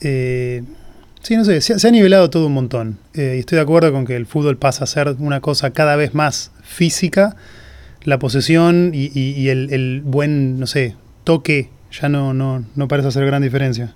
[0.00, 0.64] Eh,
[1.22, 2.98] sí, no sé, se, ha nivelado todo un montón.
[3.14, 6.12] Y estoy de acuerdo con que el fútbol pasa a ser una cosa cada vez
[6.12, 7.36] más física.
[8.02, 13.42] La posesión y, el, buen, no sé, toque ya no, no, no parece hacer gran
[13.42, 13.92] diferencia.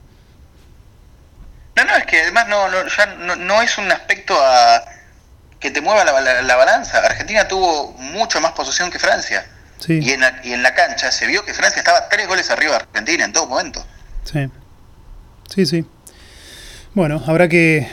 [1.76, 4.84] No, no, es que además no, no, ya no, es un aspecto a,
[5.58, 6.98] que te mueva la balanza.
[6.98, 9.44] Argentina tuvo mucho más posesión que Francia.
[9.88, 12.72] Y, en la, y en la cancha se vio que Francia estaba tres goles arriba
[12.72, 13.84] de Argentina en todo momento.
[14.24, 14.48] Sí,
[15.54, 15.86] sí, sí.
[16.94, 17.88] Bueno, habrá que,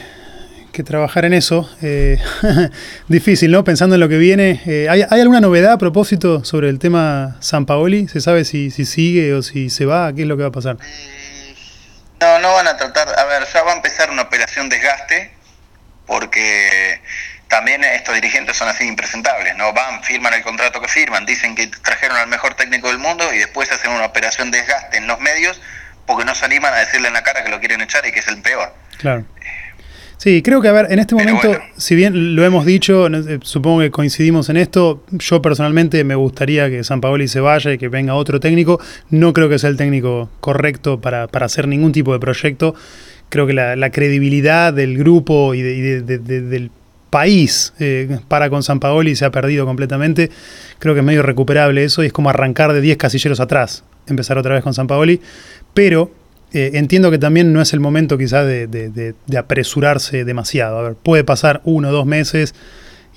[0.71, 1.69] trabajar en eso.
[1.81, 2.17] Eh,
[3.07, 3.63] difícil, ¿no?
[3.63, 4.61] Pensando en lo que viene.
[4.65, 8.07] Eh, ¿hay, alguna novedad a propósito sobre el tema San Paoli?
[8.07, 10.13] ¿Se sabe si, si sigue o si se va?
[10.13, 10.77] ¿Qué es lo que va a pasar?
[12.19, 13.07] No, no van a tratar.
[13.19, 15.31] A ver, ya va a empezar una operación desgaste
[16.05, 17.01] porque
[17.47, 19.73] también estos dirigentes son así impresentables, ¿no?
[19.73, 23.39] Van, firman el contrato que firman, dicen que trajeron al mejor técnico del mundo y
[23.39, 25.61] después hacen una operación desgaste en los medios
[26.05, 28.19] porque no se animan a decirle en la cara que lo quieren echar y que
[28.19, 28.73] es el peor.
[28.99, 29.25] Claro.
[30.21, 33.07] Sí, creo que, a ver, en este momento, si bien lo hemos dicho,
[33.41, 37.79] supongo que coincidimos en esto, yo personalmente me gustaría que San Paoli se vaya y
[37.79, 38.79] que venga otro técnico.
[39.09, 42.75] No creo que sea el técnico correcto para, para hacer ningún tipo de proyecto.
[43.29, 46.69] Creo que la, credibilidad del grupo y, de, del
[47.09, 50.29] país eh, para con San Paoli se ha perdido completamente.
[50.77, 54.37] Creo que es medio recuperable eso y es como arrancar de 10 casilleros atrás, empezar
[54.37, 55.19] otra vez con San Paoli.
[55.73, 56.11] Pero
[56.53, 60.79] eh, entiendo que también no es el momento quizás de, apresurarse demasiado.
[60.79, 62.53] A ver, puede pasar uno o dos meses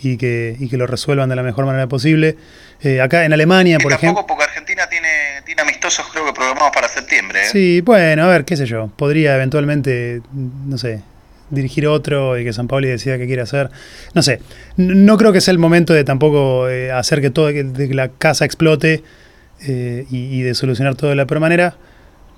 [0.02, 2.36] y que, y que lo resuelvan de la mejor manera posible.
[2.82, 4.26] Eh, acá en Alemania, por ejemplo.
[4.26, 5.08] porque Argentina tiene,
[5.46, 7.40] tiene amistosos, creo que programados para septiembre.
[7.50, 8.88] Sí, bueno, a ver, qué sé yo.
[8.96, 11.02] Podría eventualmente, no sé,
[11.50, 13.70] dirigir otro y que San Pauli decida qué quiere hacer.
[14.12, 14.40] No sé,
[14.76, 18.44] no creo que sea el momento de tampoco eh, hacer que todo, que, la casa
[18.44, 19.02] explote
[19.66, 21.76] eh, y, de solucionar todo de la peor manera.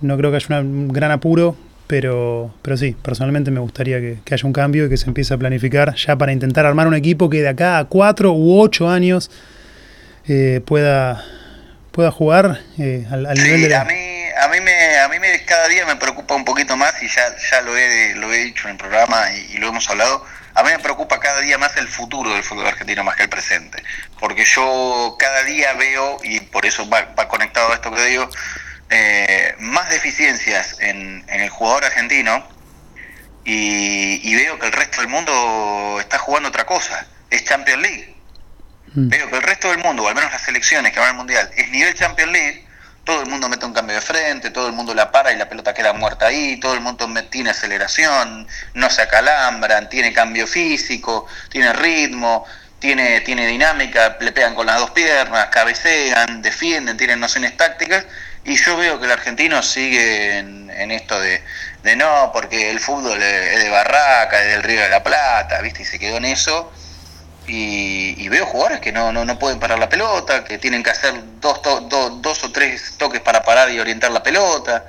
[0.01, 1.57] No creo que haya un gran apuro,
[1.87, 5.39] pero, pero sí, personalmente me gustaría que, haya un cambio y que se empiece a
[5.39, 9.31] planificar ya para intentar armar un equipo que de acá a cuatro u ocho años
[10.29, 11.25] eh, pueda,
[11.93, 13.87] pueda jugar al, nivel de la
[14.37, 17.35] a mí me, a mí me cada día me preocupa un poquito más y ya,
[17.51, 20.25] ya lo he, lo he dicho en el programa y, lo hemos hablado.
[20.55, 23.29] A mí me preocupa cada día más el futuro del fútbol argentino más que el
[23.29, 23.83] presente,
[24.19, 28.29] porque yo cada día veo y por eso va, conectado a esto que digo
[28.91, 32.47] eh, más deficiencias en, en, el jugador argentino
[33.45, 38.17] y, veo que el resto del mundo está jugando otra cosa, es Champions League.
[38.95, 39.09] Mm.
[39.09, 41.51] Veo que el resto del mundo, o al menos las selecciones que van al mundial,
[41.57, 42.67] es nivel Champions League
[43.07, 45.49] todo el mundo mete un cambio de frente, todo el mundo la para y la
[45.49, 51.25] pelota queda muerta ahí, todo el mundo tiene aceleración, no se acalambran, tiene cambio físico,
[51.49, 52.45] tiene ritmo,
[52.81, 58.05] tiene, tiene dinámica, le pegan con las dos piernas, cabecean, defienden, tienen nociones tácticas,
[58.47, 61.43] y yo veo que el argentino sigue en, esto de,
[61.97, 65.83] no, porque el fútbol es de Barraca, es del Río de la Plata, ¿viste?
[65.83, 66.73] Y se quedó en eso
[67.49, 71.15] y, veo jugadores que no, no, no, pueden parar la pelota, que tienen que hacer
[71.41, 71.61] dos,
[72.21, 74.85] dos o tres toques para parar y orientar la pelota,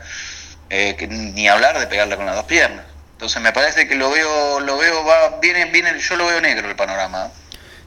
[0.69, 2.85] eh, ni hablar de pegarla con las dos piernas.
[3.13, 6.69] Entonces me parece que lo veo, lo veo, va, viene, viene, yo lo veo negro
[6.69, 7.31] el panorama.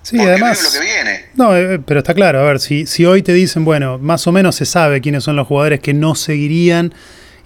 [0.02, 0.62] Sí, además.
[0.62, 1.24] lo que viene.
[1.34, 4.32] No, eh, pero está claro, a ver, si, si hoy te dicen, bueno, más o
[4.32, 6.94] menos se sabe quiénes son los jugadores que no seguirían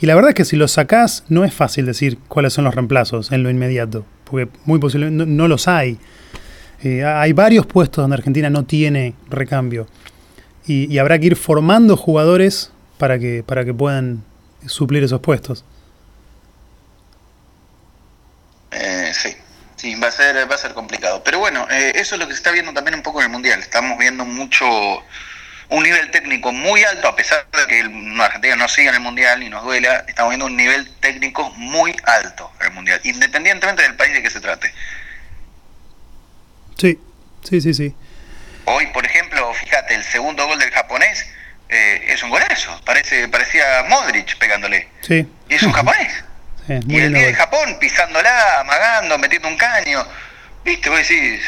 [0.00, 2.74] Y la verdad es que si los sacás, no es fácil decir cuáles son los
[2.74, 5.98] reemplazos en lo inmediato, porque muy posiblemente no, los hay.
[6.82, 9.88] Eh, hay varios puestos donde Argentina no tiene recambio.
[10.66, 14.24] Y, habrá que ir formando jugadores para que, para que puedan
[14.66, 15.64] suplir esos puestos.
[18.70, 19.30] Eh, sí,
[19.84, 21.22] sí, va a ser, va a ser complicado.
[21.22, 23.30] Pero bueno, eh, eso es lo que se está viendo también un poco en el
[23.30, 23.60] Mundial.
[23.60, 24.66] Estamos viendo mucho
[25.68, 29.02] un nivel técnico muy alto, a pesar de que el, Argentina no siga en el
[29.02, 33.82] Mundial y nos duela, estamos viendo un nivel técnico muy alto en el Mundial, independientemente
[33.82, 34.72] del país de que se trate.
[36.78, 36.98] Sí,
[37.42, 37.94] sí, sí, sí.
[38.64, 41.26] Hoy, por ejemplo, fíjate, el segundo gol del japonés
[41.68, 44.88] eh, es un golazo, parece parecía Modric pegándole.
[45.02, 45.26] Sí.
[45.50, 46.24] Y es un japonés.
[46.68, 50.06] y el día de Japón pisándola, amagando, metiendo un caño.
[50.64, 50.88] ¿Viste?
[50.88, 51.40] Vos decís,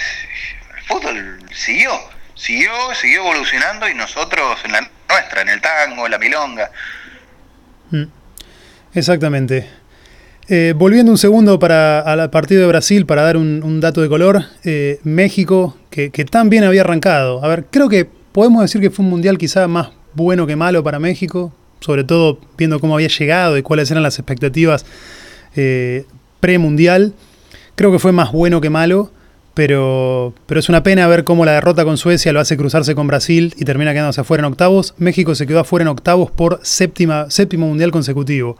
[0.76, 6.12] el fútbol siguió siguió, siguió evolucionando y nosotros en la nuestra, en el tango, en
[6.12, 6.70] la milonga.
[7.90, 8.04] Mm.
[8.94, 9.68] Exactamente.
[10.48, 14.44] Eh, volviendo un segundo para al partido de Brasil para dar un, dato de color,
[14.64, 17.44] eh, México, que, que tan bien había arrancado.
[17.44, 20.84] A ver, creo que podemos decir que fue un mundial quizá más bueno que malo
[20.84, 24.86] para México, sobre todo viendo cómo había llegado y cuáles eran las expectativas
[25.56, 26.04] eh,
[26.40, 27.14] pre-mundial.
[27.74, 29.10] Creo que fue más bueno que malo.
[29.56, 33.06] Pero, pero es una pena ver cómo la derrota con Suecia lo hace cruzarse con
[33.06, 34.92] Brasil y termina quedándose afuera en octavos.
[34.98, 38.58] México se quedó afuera en octavos por séptima, séptimo mundial consecutivo.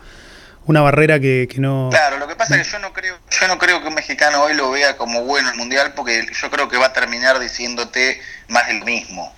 [0.64, 1.88] Una barrera que, no.
[1.90, 4.42] Claro, lo que pasa es que yo no creo, yo no creo que un mexicano
[4.42, 8.18] hoy lo vea como bueno el mundial, porque yo creo que va a terminar diciéndote
[8.48, 9.34] más del mismo.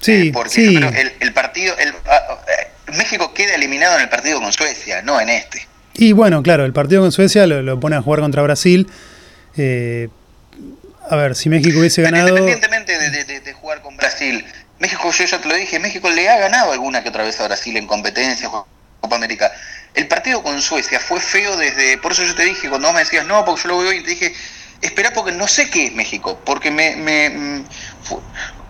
[0.00, 0.78] Sí, eh, porque
[1.20, 5.28] el, partido, el, ah, eh, México queda eliminado en el partido con Suecia, no en
[5.28, 5.66] este.
[5.94, 8.88] Y bueno, claro, el partido con Suecia lo, lo pone a jugar contra Brasil
[9.58, 10.08] eh,
[11.10, 12.28] a ver, si México hubiese ganado.
[12.28, 12.96] Independientemente
[13.40, 14.44] de, jugar con Brasil,
[14.78, 17.44] México, yo ya te lo dije, México le ha ganado alguna que otra vez a
[17.44, 19.50] Brasil en competencia, Copa América.
[19.94, 21.98] El partido con Suecia fue feo desde.
[21.98, 24.02] Por eso yo te dije, cuando vos me decías, no, porque yo lo veo y
[24.02, 24.34] te dije,
[24.82, 27.64] espera porque no sé qué es México, porque me, me mm,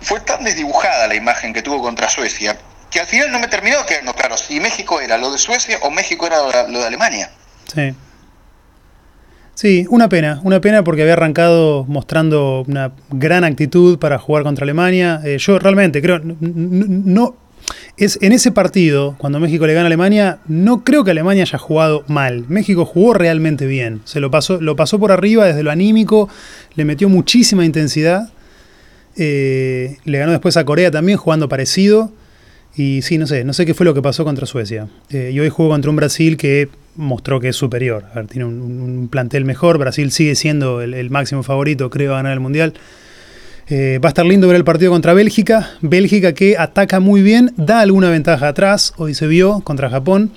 [0.01, 2.57] fue, tan desdibujada la imagen que tuvo contra Suecia
[2.91, 5.91] que al final no me terminó quedando claro si México era lo de Suecia o
[5.91, 7.31] México era lo de Alemania.
[7.73, 7.95] Sí.
[9.55, 14.63] Sí, una pena, una pena porque había arrancado mostrando una gran actitud para jugar contra
[14.63, 15.21] Alemania.
[15.25, 17.37] Eh, yo realmente creo, no,
[17.97, 21.59] es en ese partido, cuando México le gana a Alemania, no creo que Alemania haya
[21.59, 22.45] jugado mal.
[22.49, 24.01] México jugó realmente bien.
[24.05, 26.29] Se lo pasó, lo pasó por arriba desde lo anímico,
[26.77, 28.31] le metió muchísima intensidad.
[29.21, 32.13] Eh, le ganó después a Corea también jugando parecido.
[32.77, 34.89] Y sí, no sé, no sé qué fue lo que pasó contra Suecia.
[35.11, 38.05] Eh, y hoy jugó contra un Brasil que mostró que es superior.
[38.13, 39.79] A ver, tiene un, plantel mejor.
[39.79, 42.75] Brasil sigue siendo el, máximo favorito, creo, a ganar el Mundial.
[43.69, 45.71] Eh, va a estar lindo ver el partido contra Bélgica.
[45.81, 48.95] Bélgica que ataca muy bien, da alguna ventaja atrás.
[48.97, 50.31] Hoy se vio contra Japón.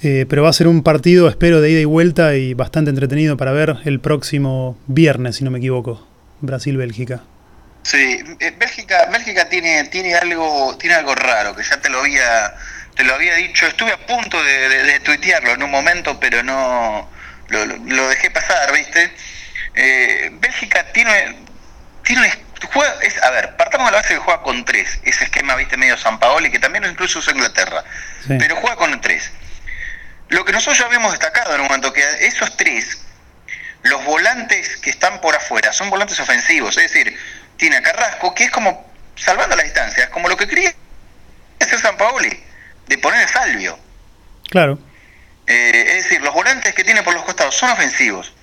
[0.00, 3.52] Pero va a ser un partido, espero, de ida y vuelta y bastante entretenido para
[3.52, 6.04] ver el próximo viernes, si no me equivoco.
[6.40, 7.22] Brasil-Bélgica.
[7.82, 12.54] Sí, eh, Bélgica, Bélgica tiene, tiene algo, tiene algo raro que ya te lo había
[12.94, 17.08] te lo había dicho, estuve a punto de, tuitearlo en un momento, pero no
[17.48, 19.12] lo, dejé pasar, ¿viste?
[19.74, 21.36] Eh, Bélgica tiene,
[22.04, 22.30] tiene
[22.72, 25.76] juega, es, a ver, partamos de la base que juega con tres, ese esquema, viste,
[25.76, 27.82] medio San Paolo y que también incluso usa Inglaterra,
[28.26, 29.30] pero juega con tres.
[30.28, 32.98] Lo que nosotros ya habíamos destacado en un momento, que esos tres,
[33.82, 37.18] los volantes que están por afuera, son volantes ofensivos, es decir,
[37.62, 40.74] tiene a Carrasco, que es como, salvando las distancias, como lo que quería
[41.60, 42.42] hacer San Paoli
[42.88, 43.78] de poner Salvio.
[44.50, 44.80] Claro.
[45.46, 48.34] Eh, es decir, los volantes que tiene por los costados son ofensivos.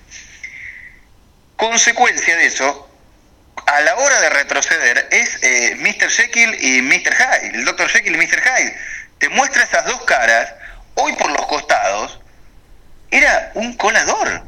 [1.58, 2.90] Consecuencia de eso,
[3.66, 6.10] a la hora de retroceder, es eh, Mr.
[6.10, 7.14] Jekyll y Mr.
[7.14, 7.90] Hyde, el Dr.
[7.90, 8.42] Jekyll y Mr.
[8.42, 8.78] Hyde.
[9.18, 10.54] Te muestra esas dos caras,
[10.96, 12.22] hoy por los costados,
[13.12, 14.44] era un colador.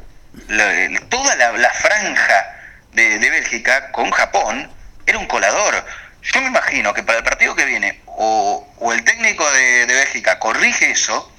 [1.10, 2.61] toda la, franja
[2.92, 4.70] de, de Bélgica con Japón
[5.06, 5.84] era un colador.
[6.22, 10.90] Yo me imagino que para el partido que viene o, el técnico de, Bélgica corrige
[10.90, 11.30] eso,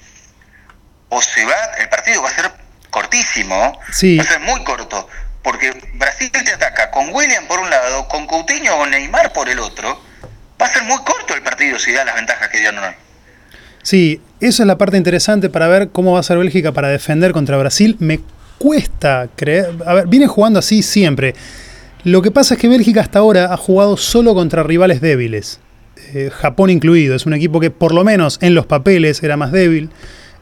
[1.10, 2.52] o se va, el partido va a ser
[2.89, 5.08] cortísimo, va a ser muy corto,
[5.42, 9.50] porque Brasil te ataca con William por un lado, con Coutinho o con Neymar por
[9.50, 10.02] el otro,
[10.62, 12.94] va a ser muy corto el partido si da las ventajas que dieron hoy.
[13.84, 17.34] Sí, eso es la parte interesante para ver cómo va a ser Bélgica para defender
[17.34, 17.98] contra Brasil.
[18.00, 18.22] Me
[18.63, 21.36] cuesta creer, a ver, viene jugando así siempre.
[22.06, 25.60] Lo que pasa es que Bélgica hasta ahora ha jugado solo contra rivales débiles.
[26.13, 27.13] Eh, Japón incluido.
[27.13, 29.89] Es un equipo que por lo menos en los papeles era más débil.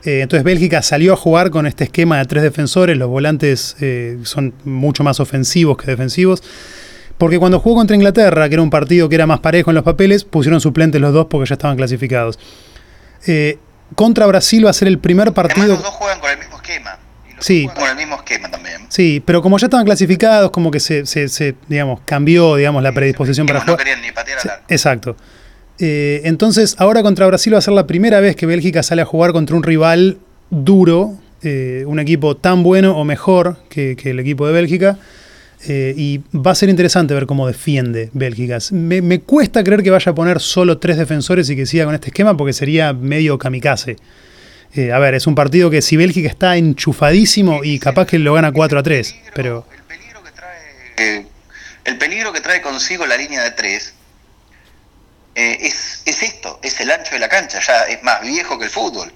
[0.03, 2.95] Eh, entonces Bélgica salió a jugar con este esquema de tres defensores.
[2.95, 6.43] Los volantes eh, son mucho más ofensivos que defensivos.
[7.17, 9.83] Porque cuando jugó contra Inglaterra, que era un partido que era más parejo en los
[9.83, 12.37] papeles, pusieron suplentes los dos porque ya estaban clasificados.
[13.95, 15.73] contra Brasil va a ser el primer partido.
[15.73, 17.00] Además, los dos juegan con el mismo esquema.
[17.41, 17.67] Sí.
[17.75, 18.81] con el mismo esquema también.
[18.89, 22.93] Sí, pero como ya estaban clasificados, como que se, se- se, digamos, cambió, digamos, la
[22.93, 23.77] predisposición para no jugar.
[23.79, 24.59] querían ni patear al.
[24.69, 25.15] Exacto.
[25.79, 29.05] Eh, entonces, ahora contra Brasil va a ser la primera vez que Bélgica sale a
[29.05, 30.19] jugar contra un rival
[30.51, 34.97] duro, eh, un equipo tan bueno o mejor que, que el equipo de Bélgica.
[35.67, 38.57] eh, y va a ser interesante ver cómo defiende Bélgica.
[38.71, 41.93] Me, me cuesta creer que vaya a poner solo tres defensores y que siga con
[41.95, 43.95] este esquema porque sería medio kamikaze.
[44.75, 48.33] Eh, a ver, es un partido que si Bélgica está enchufadísimo y capaz que lo
[48.33, 51.27] gana 4 a 3, peligro- pero El peligro que trae, eh,
[51.83, 53.93] el peligro que trae consigo la línea de tres
[55.35, 58.65] eh, es, es esto, es el ancho de la cancha, ya es más viejo que
[58.65, 59.11] el fútbol.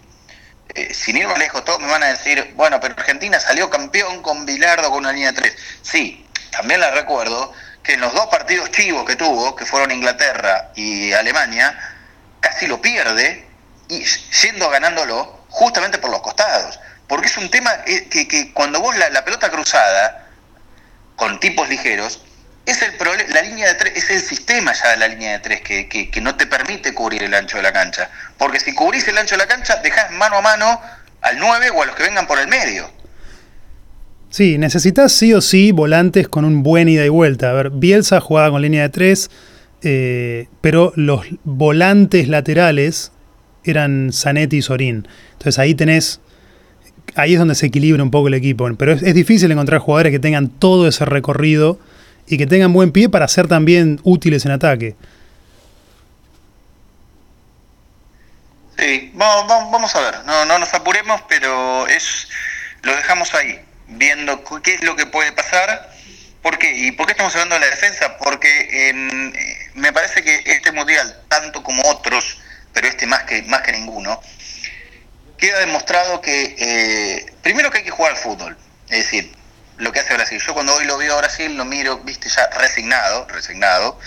[0.74, 4.22] Eh, sin ir más lejos, todos me van a decir, bueno, pero Argentina salió campeón
[4.22, 5.56] con Bilardo con una línea de tres.
[5.82, 10.72] Sí, también les recuerdo que en los dos partidos chivos que tuvo, que fueron Inglaterra
[10.76, 11.78] y Alemania,
[12.42, 13.46] casi lo pierde
[13.88, 14.04] y
[14.42, 16.80] yendo ganándolo justamente por los costados.
[17.08, 20.28] Porque es un tema que, que cuando vos la, pelota cruzada
[21.16, 22.22] con tipos ligeros,
[22.66, 22.94] es el
[23.34, 26.10] la línea de tres, es el sistema ya de la línea de tres que, que-
[26.10, 28.10] que no te permite cubrir el ancho de la cancha.
[28.38, 30.82] Porque si cubrís el ancho de la cancha, dejás mano a mano
[31.22, 32.90] al 9 o a los que vengan por el medio.
[34.32, 37.52] Sí, necesitas sí o sí volantes con un buen ida y vuelta.
[37.52, 39.30] A ver, Bielsa jugaba con línea de tres,
[39.84, 43.12] eh, pero los volantes laterales
[43.66, 45.08] eran Zanetti y Sorín.
[45.34, 46.20] Entonces ahí tenés.
[47.16, 48.68] Ahí es donde se equilibra un poco el equipo.
[48.78, 51.80] Pero es, difícil encontrar jugadores que tengan todo ese recorrido
[52.28, 54.96] y que tengan buen pie para ser también útiles en ataque.
[58.78, 62.28] Sí, vamos, vamos, vamos a ver, no, no nos apuremos, pero es
[62.86, 65.90] lo dejamos ahí, viendo qué es lo que puede pasar.
[66.42, 66.72] ¿Por qué?
[66.72, 68.18] ¿Y por qué estamos hablando de la defensa?
[68.18, 68.94] Porque eh,
[69.74, 72.40] me parece que este mundial, tanto como otros,
[72.76, 74.22] pero este más que, más que ninguno,
[75.38, 78.58] queda demostrado que, eh, primero que hay que jugar al fútbol,
[78.90, 79.34] es decir,
[79.78, 80.42] lo que hace Brasil.
[80.46, 83.98] Yo cuando hoy lo veo a Brasil, lo miro, viste, ya resignado, resignado,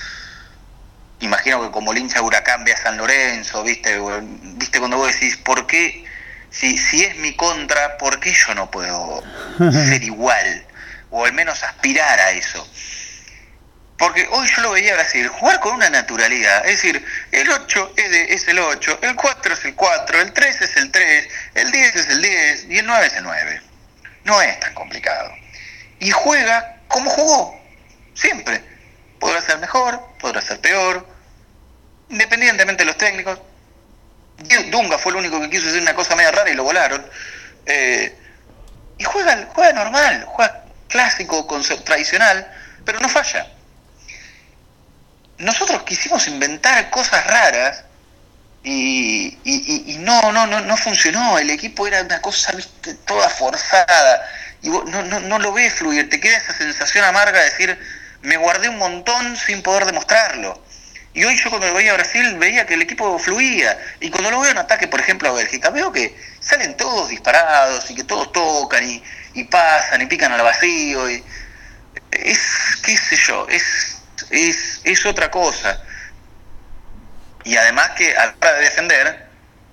[1.21, 3.99] imagino que como el hincha de Huracán ve a San Lorenzo, viste,
[4.59, 6.05] viste cuando vos decís, ¿por qué?
[6.51, 9.23] Si, si es mi contra, ¿por qué yo no puedo
[9.73, 10.67] ser igual?
[11.11, 12.69] O al menos aspirar a eso.
[13.99, 16.65] Porque hoy yo lo veía a Brasil jugar con una naturalidad.
[16.67, 20.33] Es decir, el 8 es, de- es el 8, el 4 es el 4, el
[20.33, 23.61] 3 es el 3, el 10 es el 10 y el 9 es el 9.
[24.25, 25.33] No es tan complicado.
[25.99, 27.61] Y juega como jugó,
[28.15, 28.63] siempre.
[29.19, 31.05] Podrá ser mejor, podrá ser peor,
[32.09, 33.41] independientemente de los técnicos.
[34.71, 37.05] Dunga fue el único que quiso hacer una cosa media rara y lo volaron.
[37.67, 38.17] Eh,
[38.97, 41.45] y juega, juega normal, juega clásico,
[41.85, 42.49] tradicional,
[42.85, 43.47] pero no falla.
[45.39, 47.85] Nosotros quisimos inventar cosas raras
[48.65, 49.39] y,
[50.01, 51.39] no, no, no, no funcionó.
[51.39, 52.95] El equipo era una cosa ¿viste?
[52.95, 54.29] toda forzada
[54.63, 56.09] y vos no, no, no lo ves fluir.
[56.11, 57.79] Te queda esa sensación amarga de decir,
[58.23, 60.63] me guardé un montón sin poder demostrarlo.
[61.15, 63.79] Y hoy yo cuando lo veía a Brasil veía que el equipo fluía.
[64.01, 67.91] Y cuando lo veo en ataque, por ejemplo, a Bélgica, veo que salen todos disparados
[67.91, 69.03] y que todos tocan y,
[69.35, 71.11] y pasan y pican al vacío.
[71.11, 71.25] Y
[72.13, 72.41] es,
[72.85, 73.98] qué sé yo, es,
[74.31, 75.81] es, es otra cosa.
[77.45, 79.27] Y además que a la hora de defender,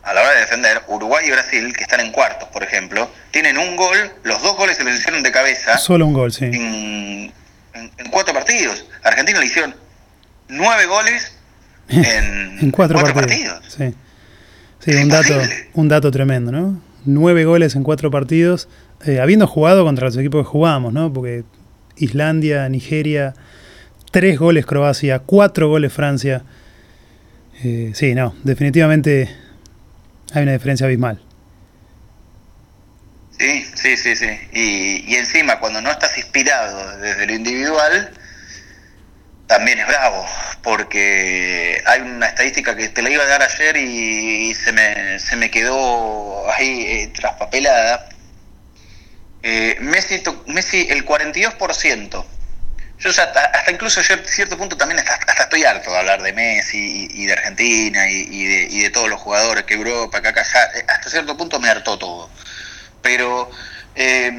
[0.04, 3.58] a la hora de defender, Uruguay y Brasil, que están en cuartos, por ejemplo, tienen
[3.58, 6.46] un gol, los dos goles se los hicieron de cabeza Solo un gol, sí.
[6.46, 6.54] en,
[7.74, 8.86] en- en cuatro partidos.
[9.04, 9.76] Argentina le hicieron
[10.48, 11.34] nueve goles
[11.90, 13.62] en, en cuatro, partidos.
[13.68, 13.94] Sí,
[14.80, 15.34] sí un, dato,
[15.74, 16.82] un dato tremendo, ¿no?
[17.04, 18.68] Nueve goles en cuatro partidos,
[19.06, 21.12] eh, habiendo jugado contra los equipos que jugamos, ¿no?
[21.12, 21.44] Porque
[21.98, 23.34] Islandia, Nigeria,
[24.16, 26.42] tres goles Croacia, cuatro goles Francia.
[27.66, 29.30] Eh, sí, no, definitivamente
[30.34, 31.22] hay una diferencia abismal.
[33.38, 34.30] Sí, sí, sí, sí.
[34.54, 38.14] Y, y encima, cuando no estás inspirado desde lo individual,
[39.48, 40.26] también es bravo,
[40.64, 45.36] porque hay una estadística que te la iba a dar ayer y, se, me, se
[45.36, 48.08] me quedó ahí eh, traspapelada.
[49.44, 52.26] Eh, Messi, Messi, el 42%.
[53.00, 56.22] Yo ya hasta, hasta incluso yo a cierto punto también hasta, estoy harto de hablar
[56.22, 60.42] de Messi y, de Argentina y, de, todos los jugadores que Europa, que acá.
[60.76, 62.30] Eh, Hasta cierto punto me hartó todo
[63.06, 63.52] pero
[63.94, 64.32] eh,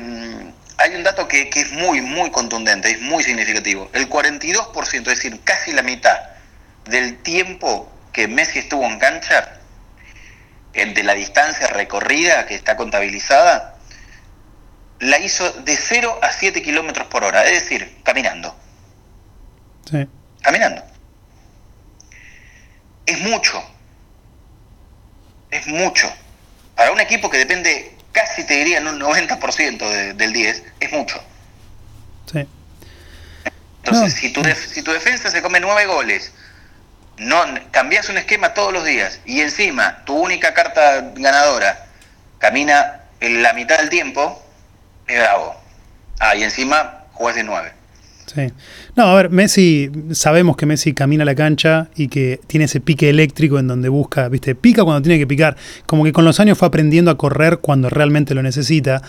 [0.78, 3.88] hay un dato que, que es muy, muy contundente, es muy significativo.
[3.92, 6.18] El 42%, es decir, casi la mitad
[6.84, 9.52] del tiempo que Messi estuvo en cancha,
[10.72, 13.75] de la distancia recorrida que está contabilizada,
[15.00, 18.56] la hizo de 0 a 7 kilómetros por hora, es decir, caminando,
[19.90, 20.06] Sí.
[20.42, 20.82] caminando.
[23.06, 23.62] Es mucho,
[25.50, 26.12] es mucho.
[26.74, 31.22] para un equipo que depende casi te diría en un 90% del 10, es mucho.
[32.30, 32.46] Sí.
[33.82, 36.32] Entonces, si, tu si tu defensa se come nueve goles,
[37.18, 41.86] no cambias un esquema todos los días y encima tu única carta ganadora
[42.38, 44.42] camina en la mitad del tiempo,
[45.08, 45.54] es bravo.
[46.20, 47.72] Ah, y encima juegas de nueve.
[48.26, 48.52] Sí.
[48.96, 53.08] No, a ver, Messi, sabemos que Messi camina la cancha y que tiene ese pique
[53.08, 55.56] eléctrico en donde busca, viste, pica cuando tiene que picar.
[55.86, 59.02] Como que con los años fue aprendiendo a correr cuando realmente lo necesita.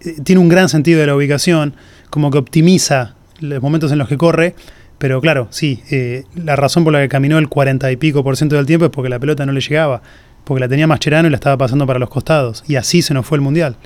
[0.00, 1.74] Eh, tiene un gran sentido de la ubicación,
[2.08, 4.54] como que optimiza los momentos en los que corre.
[4.98, 8.36] Pero claro, sí, eh, la razón por la que caminó el 40 y pico por
[8.36, 10.00] ciento del tiempo es porque la pelota no le llegaba,
[10.44, 12.62] porque la tenía Mascherano y la estaba pasando para los costados.
[12.68, 13.76] Y así se nos fue el Mundial.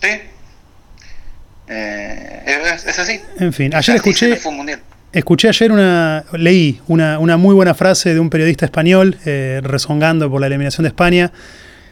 [0.00, 0.08] Sí,
[1.68, 3.20] eh, es, así.
[3.38, 4.38] En fin, ayer escuché.
[5.12, 6.24] Escuché ayer una.
[6.32, 10.88] Leí una, muy buena frase de un periodista español eh, rezongando por la eliminación de
[10.88, 11.32] España.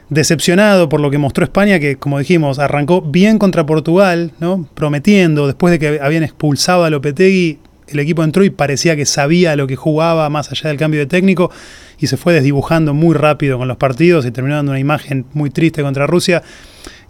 [0.09, 4.69] Decepcionado por lo que mostró España, que como dijimos, arrancó bien contra Portugal, ¿no?
[4.75, 9.57] Prometiendo, después de que habían expulsado a Lopetegui, el equipo entró y parecía que sabía
[9.57, 11.51] lo que jugaba más allá del cambio de técnico
[11.99, 15.51] y se fue desdibujando muy rápido con los partidos y terminó dando una imagen muy
[15.51, 16.43] triste contra Rusia.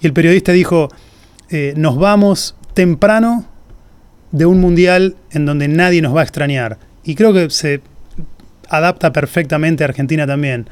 [0.01, 0.89] Y el periodista dijo,
[1.51, 3.47] eh, nos vamos temprano
[4.33, 6.79] de un mundial en donde nadie nos va a extrañar.
[7.05, 7.81] Y creo que se
[8.69, 10.69] adapta perfectamente a Argentina también.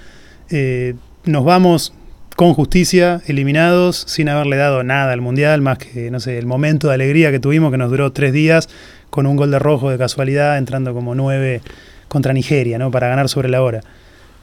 [0.51, 0.95] Eh,
[1.25, 1.95] nos vamos
[2.37, 6.89] con justicia, eliminados, sin haberle dado nada al mundial, más que, no sé, el momento
[6.89, 8.68] de alegría que tuvimos, que nos duró tres días,
[9.11, 11.62] con un gol de rojo de casualidad, entrando como nueve
[12.09, 12.91] contra Nigeria, ¿no?
[12.91, 13.83] Para ganar sobre la hora.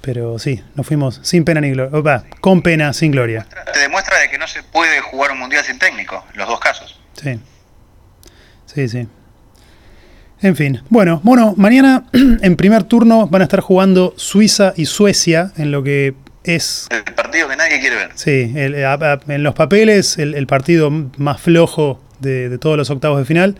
[0.01, 2.23] Pero sí, nos fuimos sin pena ni gloria.
[2.39, 3.45] con pena, sin gloria.
[3.71, 6.99] Te demuestra de que no se puede jugar un mundial sin técnico, los dos casos.
[7.21, 7.39] Sí.
[8.65, 9.07] Sí, sí.
[10.41, 15.51] En fin, bueno, bueno, mañana en primer turno van a estar jugando Suiza y Suecia
[15.55, 16.87] en lo que es...
[16.89, 18.11] El partido que nadie quiere ver.
[18.15, 23.59] Sí, en los papeles el, partido más flojo de, de, todos los octavos de final.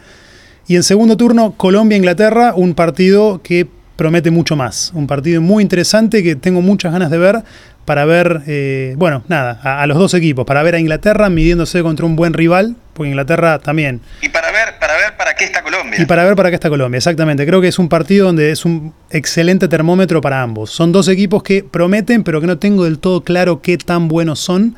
[0.65, 3.67] Y en segundo turno Colombia-Inglaterra, un partido que
[4.01, 4.89] promete mucho más.
[4.95, 7.43] Un partido muy interesante que tengo muchas ganas de ver
[7.85, 12.07] para ver, eh, bueno, nada, a, los dos equipos, para ver a Inglaterra midiéndose contra
[12.07, 14.01] un buen rival, porque Inglaterra también.
[14.23, 16.01] Y para ver, para ver para qué está Colombia.
[16.01, 17.45] Y para ver para qué está Colombia, exactamente.
[17.45, 20.71] Creo que es un partido donde es un excelente termómetro para ambos.
[20.71, 24.39] Son dos equipos que prometen, pero que no tengo del todo claro qué tan buenos
[24.39, 24.75] son.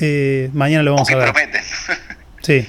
[0.00, 1.32] Eh, mañana lo vamos a ver.
[1.32, 1.62] Prometen.
[2.42, 2.66] sí.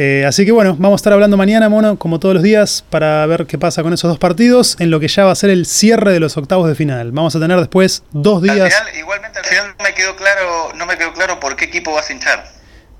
[0.00, 3.26] Eh, así que bueno, vamos a estar hablando mañana, mono, como todos los días, para
[3.26, 5.66] ver qué pasa con esos dos partidos, en lo que ya va a ser el
[5.66, 7.10] cierre de los octavos de final.
[7.10, 8.72] Vamos a tener después dos días.
[8.96, 12.08] igualmente al final no me quedó claro, no me quedó claro por qué equipo vas
[12.08, 12.44] a hinchar.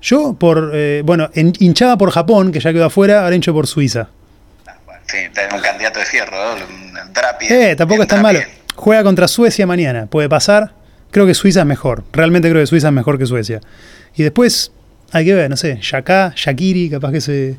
[0.01, 4.09] Yo por, eh, bueno, hinchaba por Japón, que ya quedó afuera, ahora hincho por Suiza.
[4.67, 4.75] Ah,
[5.07, 6.65] sí, tenés un candidato de fierro, ¿no?
[7.49, 8.41] eh, tampoco es tan malo.
[8.75, 10.73] Juega contra Suecia mañana, puede pasar.
[11.11, 13.61] Creo que Suiza es mejor, realmente creo que Suiza es mejor que Suecia.
[14.15, 14.73] Y después
[15.11, 17.49] hay que ver, no sé, Yaka, Shakiri, capaz que se.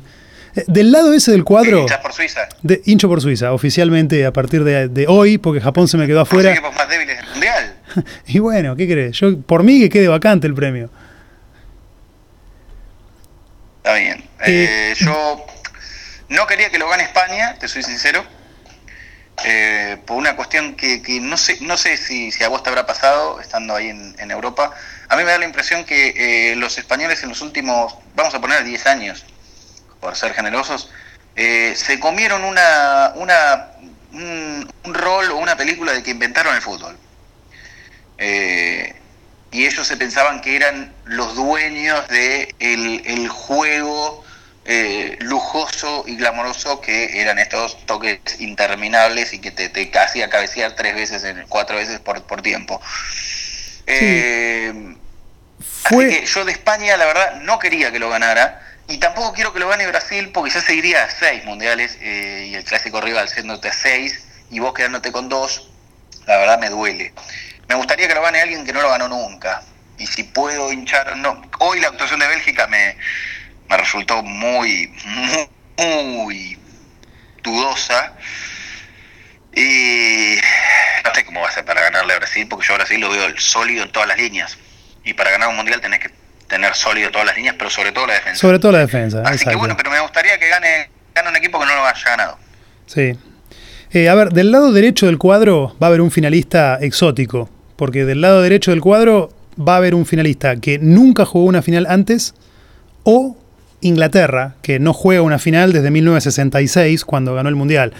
[0.55, 1.81] Eh, del lado ese del cuadro.
[1.81, 2.49] ¿Hinchas por Suiza?
[2.61, 6.49] De, hincho por Suiza, oficialmente a partir de, hoy, porque Japón se me quedó afuera.
[6.49, 7.75] Los equipos más débiles del mundial.
[8.27, 9.17] y bueno, ¿qué crees?
[9.17, 10.89] Yo, por mí que quede vacante el premio.
[13.77, 14.23] Está bien.
[14.45, 15.45] Eh, yo
[16.29, 18.23] no quería que lo gane España, te soy sincero.
[19.43, 22.69] Eh, por una cuestión que, que, no sé no sé si, si, a vos te
[22.69, 24.71] habrá pasado estando ahí en, en Europa
[25.11, 28.39] a mí me da la impresión que eh, los españoles en los últimos, vamos a
[28.39, 29.25] poner 10 años,
[29.99, 30.89] por ser generosos,
[31.35, 33.71] eh, se comieron una, una
[34.13, 36.97] un, rol o una película de que inventaron el fútbol.
[38.19, 38.95] Eh,
[39.51, 44.23] y ellos se pensaban que eran los dueños de el, juego
[45.19, 50.95] lujoso y glamoroso que eran estos toques interminables y que te, te hacía cabecear tres
[50.95, 52.79] veces, cuatro veces por, por tiempo.
[53.87, 54.95] Eh,
[55.83, 58.61] Así que yo de España, la verdad, no quería que lo ganara.
[58.87, 62.55] Y tampoco quiero que lo gane Brasil porque ya seguiría a seis mundiales eh, y
[62.55, 65.71] el clásico rival siéndote a seis y vos quedándote con dos,
[66.27, 67.13] la verdad me duele.
[67.69, 69.63] Me gustaría que lo gane alguien que no lo ganó nunca.
[69.97, 71.41] Y si puedo hinchar, no.
[71.59, 72.97] Hoy la actuación de Bélgica me,
[73.69, 76.59] me resultó muy, muy, muy
[77.43, 78.13] dudosa.
[79.55, 80.35] Y
[81.05, 83.09] no sé cómo va a ser para ganarle a Brasil, porque yo a Brasil lo
[83.09, 84.57] veo sólido en todas las líneas
[85.03, 86.09] y para ganar un mundial tenés que
[86.47, 88.39] tener sólido todas las líneas, pero sobre todo la defensa.
[88.39, 89.23] Sobre todo la defensa.
[89.25, 92.03] Así que bueno, pero me gustaría que gane, gane un equipo que no lo haya
[92.03, 92.37] ganado.
[92.85, 93.17] Sí.
[93.93, 98.05] Eh, a ver, del lado derecho del cuadro va a haber un finalista exótico, porque
[98.05, 101.87] del lado derecho del cuadro va a haber un finalista que nunca jugó una final
[101.89, 102.33] antes
[103.03, 103.37] o
[103.79, 107.93] Inglaterra, que no juega una final desde 1966 cuando ganó el Mundial.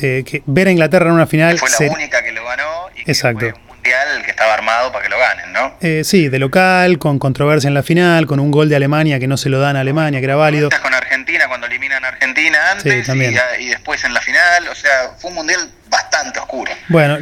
[0.00, 1.58] Eh, que ver a Inglaterra en una final...
[1.58, 5.10] Fue la única que lo ganó y que Exacto mundial que estaba armado para que
[5.10, 5.74] lo ganen, ¿no?
[5.80, 9.26] Eh, sí, de local, con controversia en la final, con un gol de Alemania que
[9.26, 10.68] no se lo dan a Alemania, que era válido.
[10.82, 15.12] Con Argentina cuando eliminan a Argentina antes y, y, después en la final, o sea,
[15.18, 16.70] fue un mundial bastante oscuro.
[16.88, 17.18] Bueno,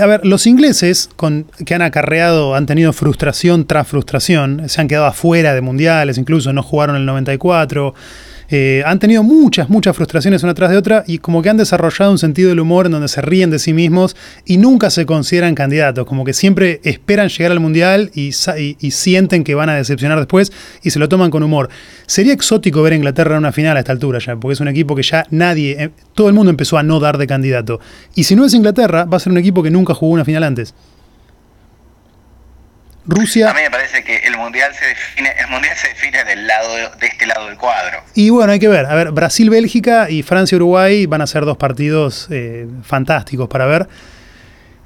[0.00, 4.88] a ver, los ingleses con, que han acarreado, han tenido frustración tras frustración, se han
[4.88, 7.94] quedado afuera de mundiales, incluso no jugaron el 94.
[8.52, 12.10] Eh, han tenido muchas, muchas frustraciones una tras de otra y como que han desarrollado
[12.10, 15.54] un sentido del humor en donde se ríen de sí mismos y nunca se consideran
[15.54, 18.32] candidatos, como que siempre esperan llegar al mundial y,
[18.90, 21.68] sienten que van a decepcionar después y se lo toman con humor.
[22.06, 24.68] Sería exótico ver a Inglaterra en una final a esta altura ya, porque es un
[24.68, 27.78] equipo que ya nadie, eh, todo el mundo empezó a no dar de candidato.
[28.16, 30.42] Y si no es Inglaterra, va a ser un equipo que nunca jugó una final
[30.42, 30.74] antes.
[33.10, 33.50] Rusia.
[33.50, 36.74] A mí me parece que el mundial se define, el mundial se define del lado
[36.74, 38.02] de, este lado del cuadro.
[38.14, 38.86] Y bueno, hay que ver.
[38.86, 43.66] A ver, Brasil, Bélgica y Francia, Uruguay van a ser dos partidos eh, fantásticos para
[43.66, 43.88] ver.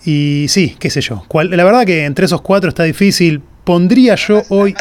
[0.04, 1.24] Y sí, qué sé yo.
[1.32, 3.42] la verdad que entre esos cuatro está difícil.
[3.64, 4.74] Pondría yo hoy.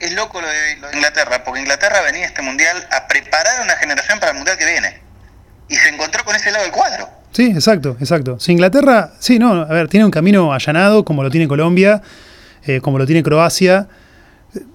[0.00, 4.20] Es, loco lo de, Inglaterra, porque Inglaterra venía a este mundial a preparar una generación
[4.20, 5.00] para el mundial que viene.
[5.68, 7.08] Y se encontró con ese lado del cuadro.
[7.32, 8.38] Sí, exacto, exacto.
[8.38, 12.02] Si Inglaterra, sí, no, a ver, tiene un camino allanado como lo tiene Colombia
[12.64, 13.88] eh, como lo tiene Croacia.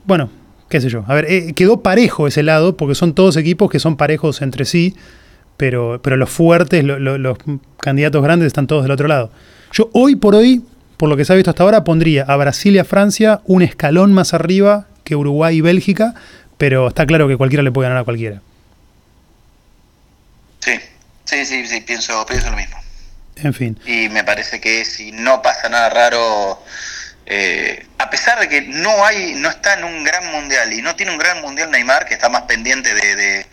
[0.06, 0.30] Bueno,
[0.70, 1.04] qué sé yo.
[1.08, 4.66] A ver, eh, quedó parejo ese lado, porque son todos equipos que son parejos entre
[4.66, 4.96] sí,
[5.58, 7.38] pero, pero los fuertes, los
[7.80, 9.32] candidatos grandes están todos del otro lado.
[9.72, 10.64] Yo hoy por hoy,
[10.98, 13.62] por lo que se ha visto hasta ahora, pondría a Brasil y a Francia un
[13.62, 16.14] escalón más arriba que Uruguay y Bélgica,
[16.58, 18.42] pero está claro que cualquiera le puede ganar a cualquiera.
[20.60, 20.74] Sí,
[21.26, 22.78] sí, sí, sí pienso, pienso lo mismo.
[23.38, 23.78] En fin.
[23.86, 26.60] Y me parece que si no pasa nada raro
[27.26, 30.96] eh, a pesar de que no hay, no está en un gran mundial y no
[30.96, 33.46] tiene un gran mundial Neymar, que está más pendiente de,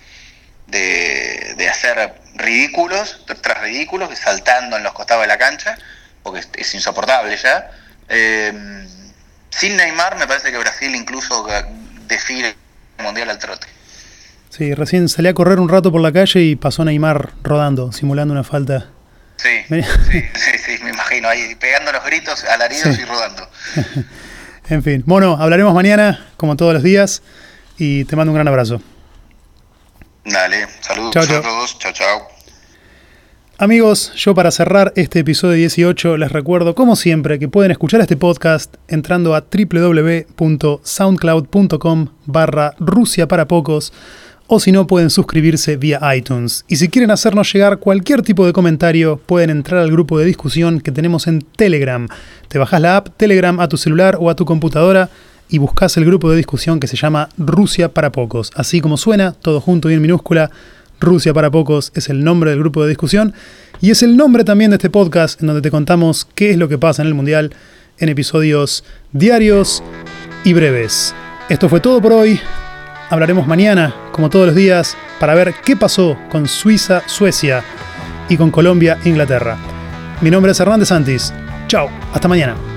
[0.66, 5.76] de, hacer ridículos, tras ridículos, saltando en los costados de la cancha,
[6.22, 7.70] porque es, insoportable ya.
[8.08, 8.52] Eh,
[9.48, 11.46] sin Neymar me parece que Brasil incluso
[12.06, 12.54] define
[12.98, 13.66] el mundial al trote.
[14.50, 18.32] Sí, recién salí a correr un rato por la calle y pasó Neymar rodando, simulando
[18.34, 18.90] una falta.
[19.38, 23.48] Sí, sí, sí, me imagino, ahí pegando los gritos, alaridos y rodando.
[24.68, 27.22] en fin, bueno, hablaremos mañana, como todos los días,
[27.78, 28.82] y te mando un gran abrazo.
[30.24, 32.28] Dale, saludos a todos, chao, chao.
[33.58, 38.16] Amigos, yo para cerrar este episodio 18 les recuerdo, como siempre, que pueden escuchar este
[38.16, 43.92] podcast entrando a www.soundcloud.com barra Rusia para pocos
[44.46, 46.64] o si no pueden suscribirse vía iTunes.
[46.68, 50.80] Y si quieren hacernos llegar cualquier tipo de comentario, pueden entrar al grupo de discusión
[50.80, 52.08] que tenemos en Telegram.
[52.48, 55.08] Te bajas la app Telegram a tu celular o a tu computadora
[55.48, 58.50] y buscas el grupo de discusión que se llama Rusia para Pocos.
[58.54, 60.50] Así como suena, todo junto y en minúscula,
[61.00, 63.34] Rusia para Pocos es el nombre del grupo de discusión
[63.80, 66.68] y es el nombre también de este podcast en donde te contamos qué es lo
[66.68, 67.52] que pasa en el Mundial
[67.98, 69.82] en episodios diarios
[70.44, 71.14] y breves.
[71.48, 72.40] Esto fue todo por hoy
[73.10, 77.62] hablaremos mañana, como todos los días, para ver qué pasó con Suiza, Suecia
[78.28, 79.56] y con Colombia, Inglaterra.
[80.20, 81.32] Mi nombre es Hernández Santis.
[81.68, 82.71] Chao, hasta mañana.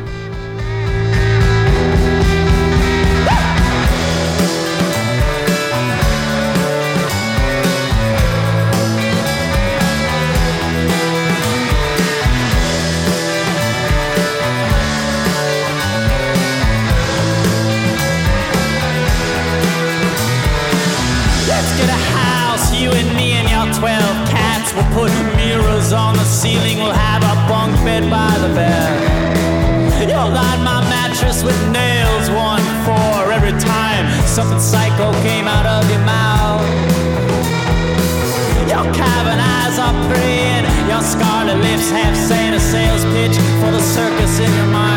[43.96, 44.95] Circus in your mind.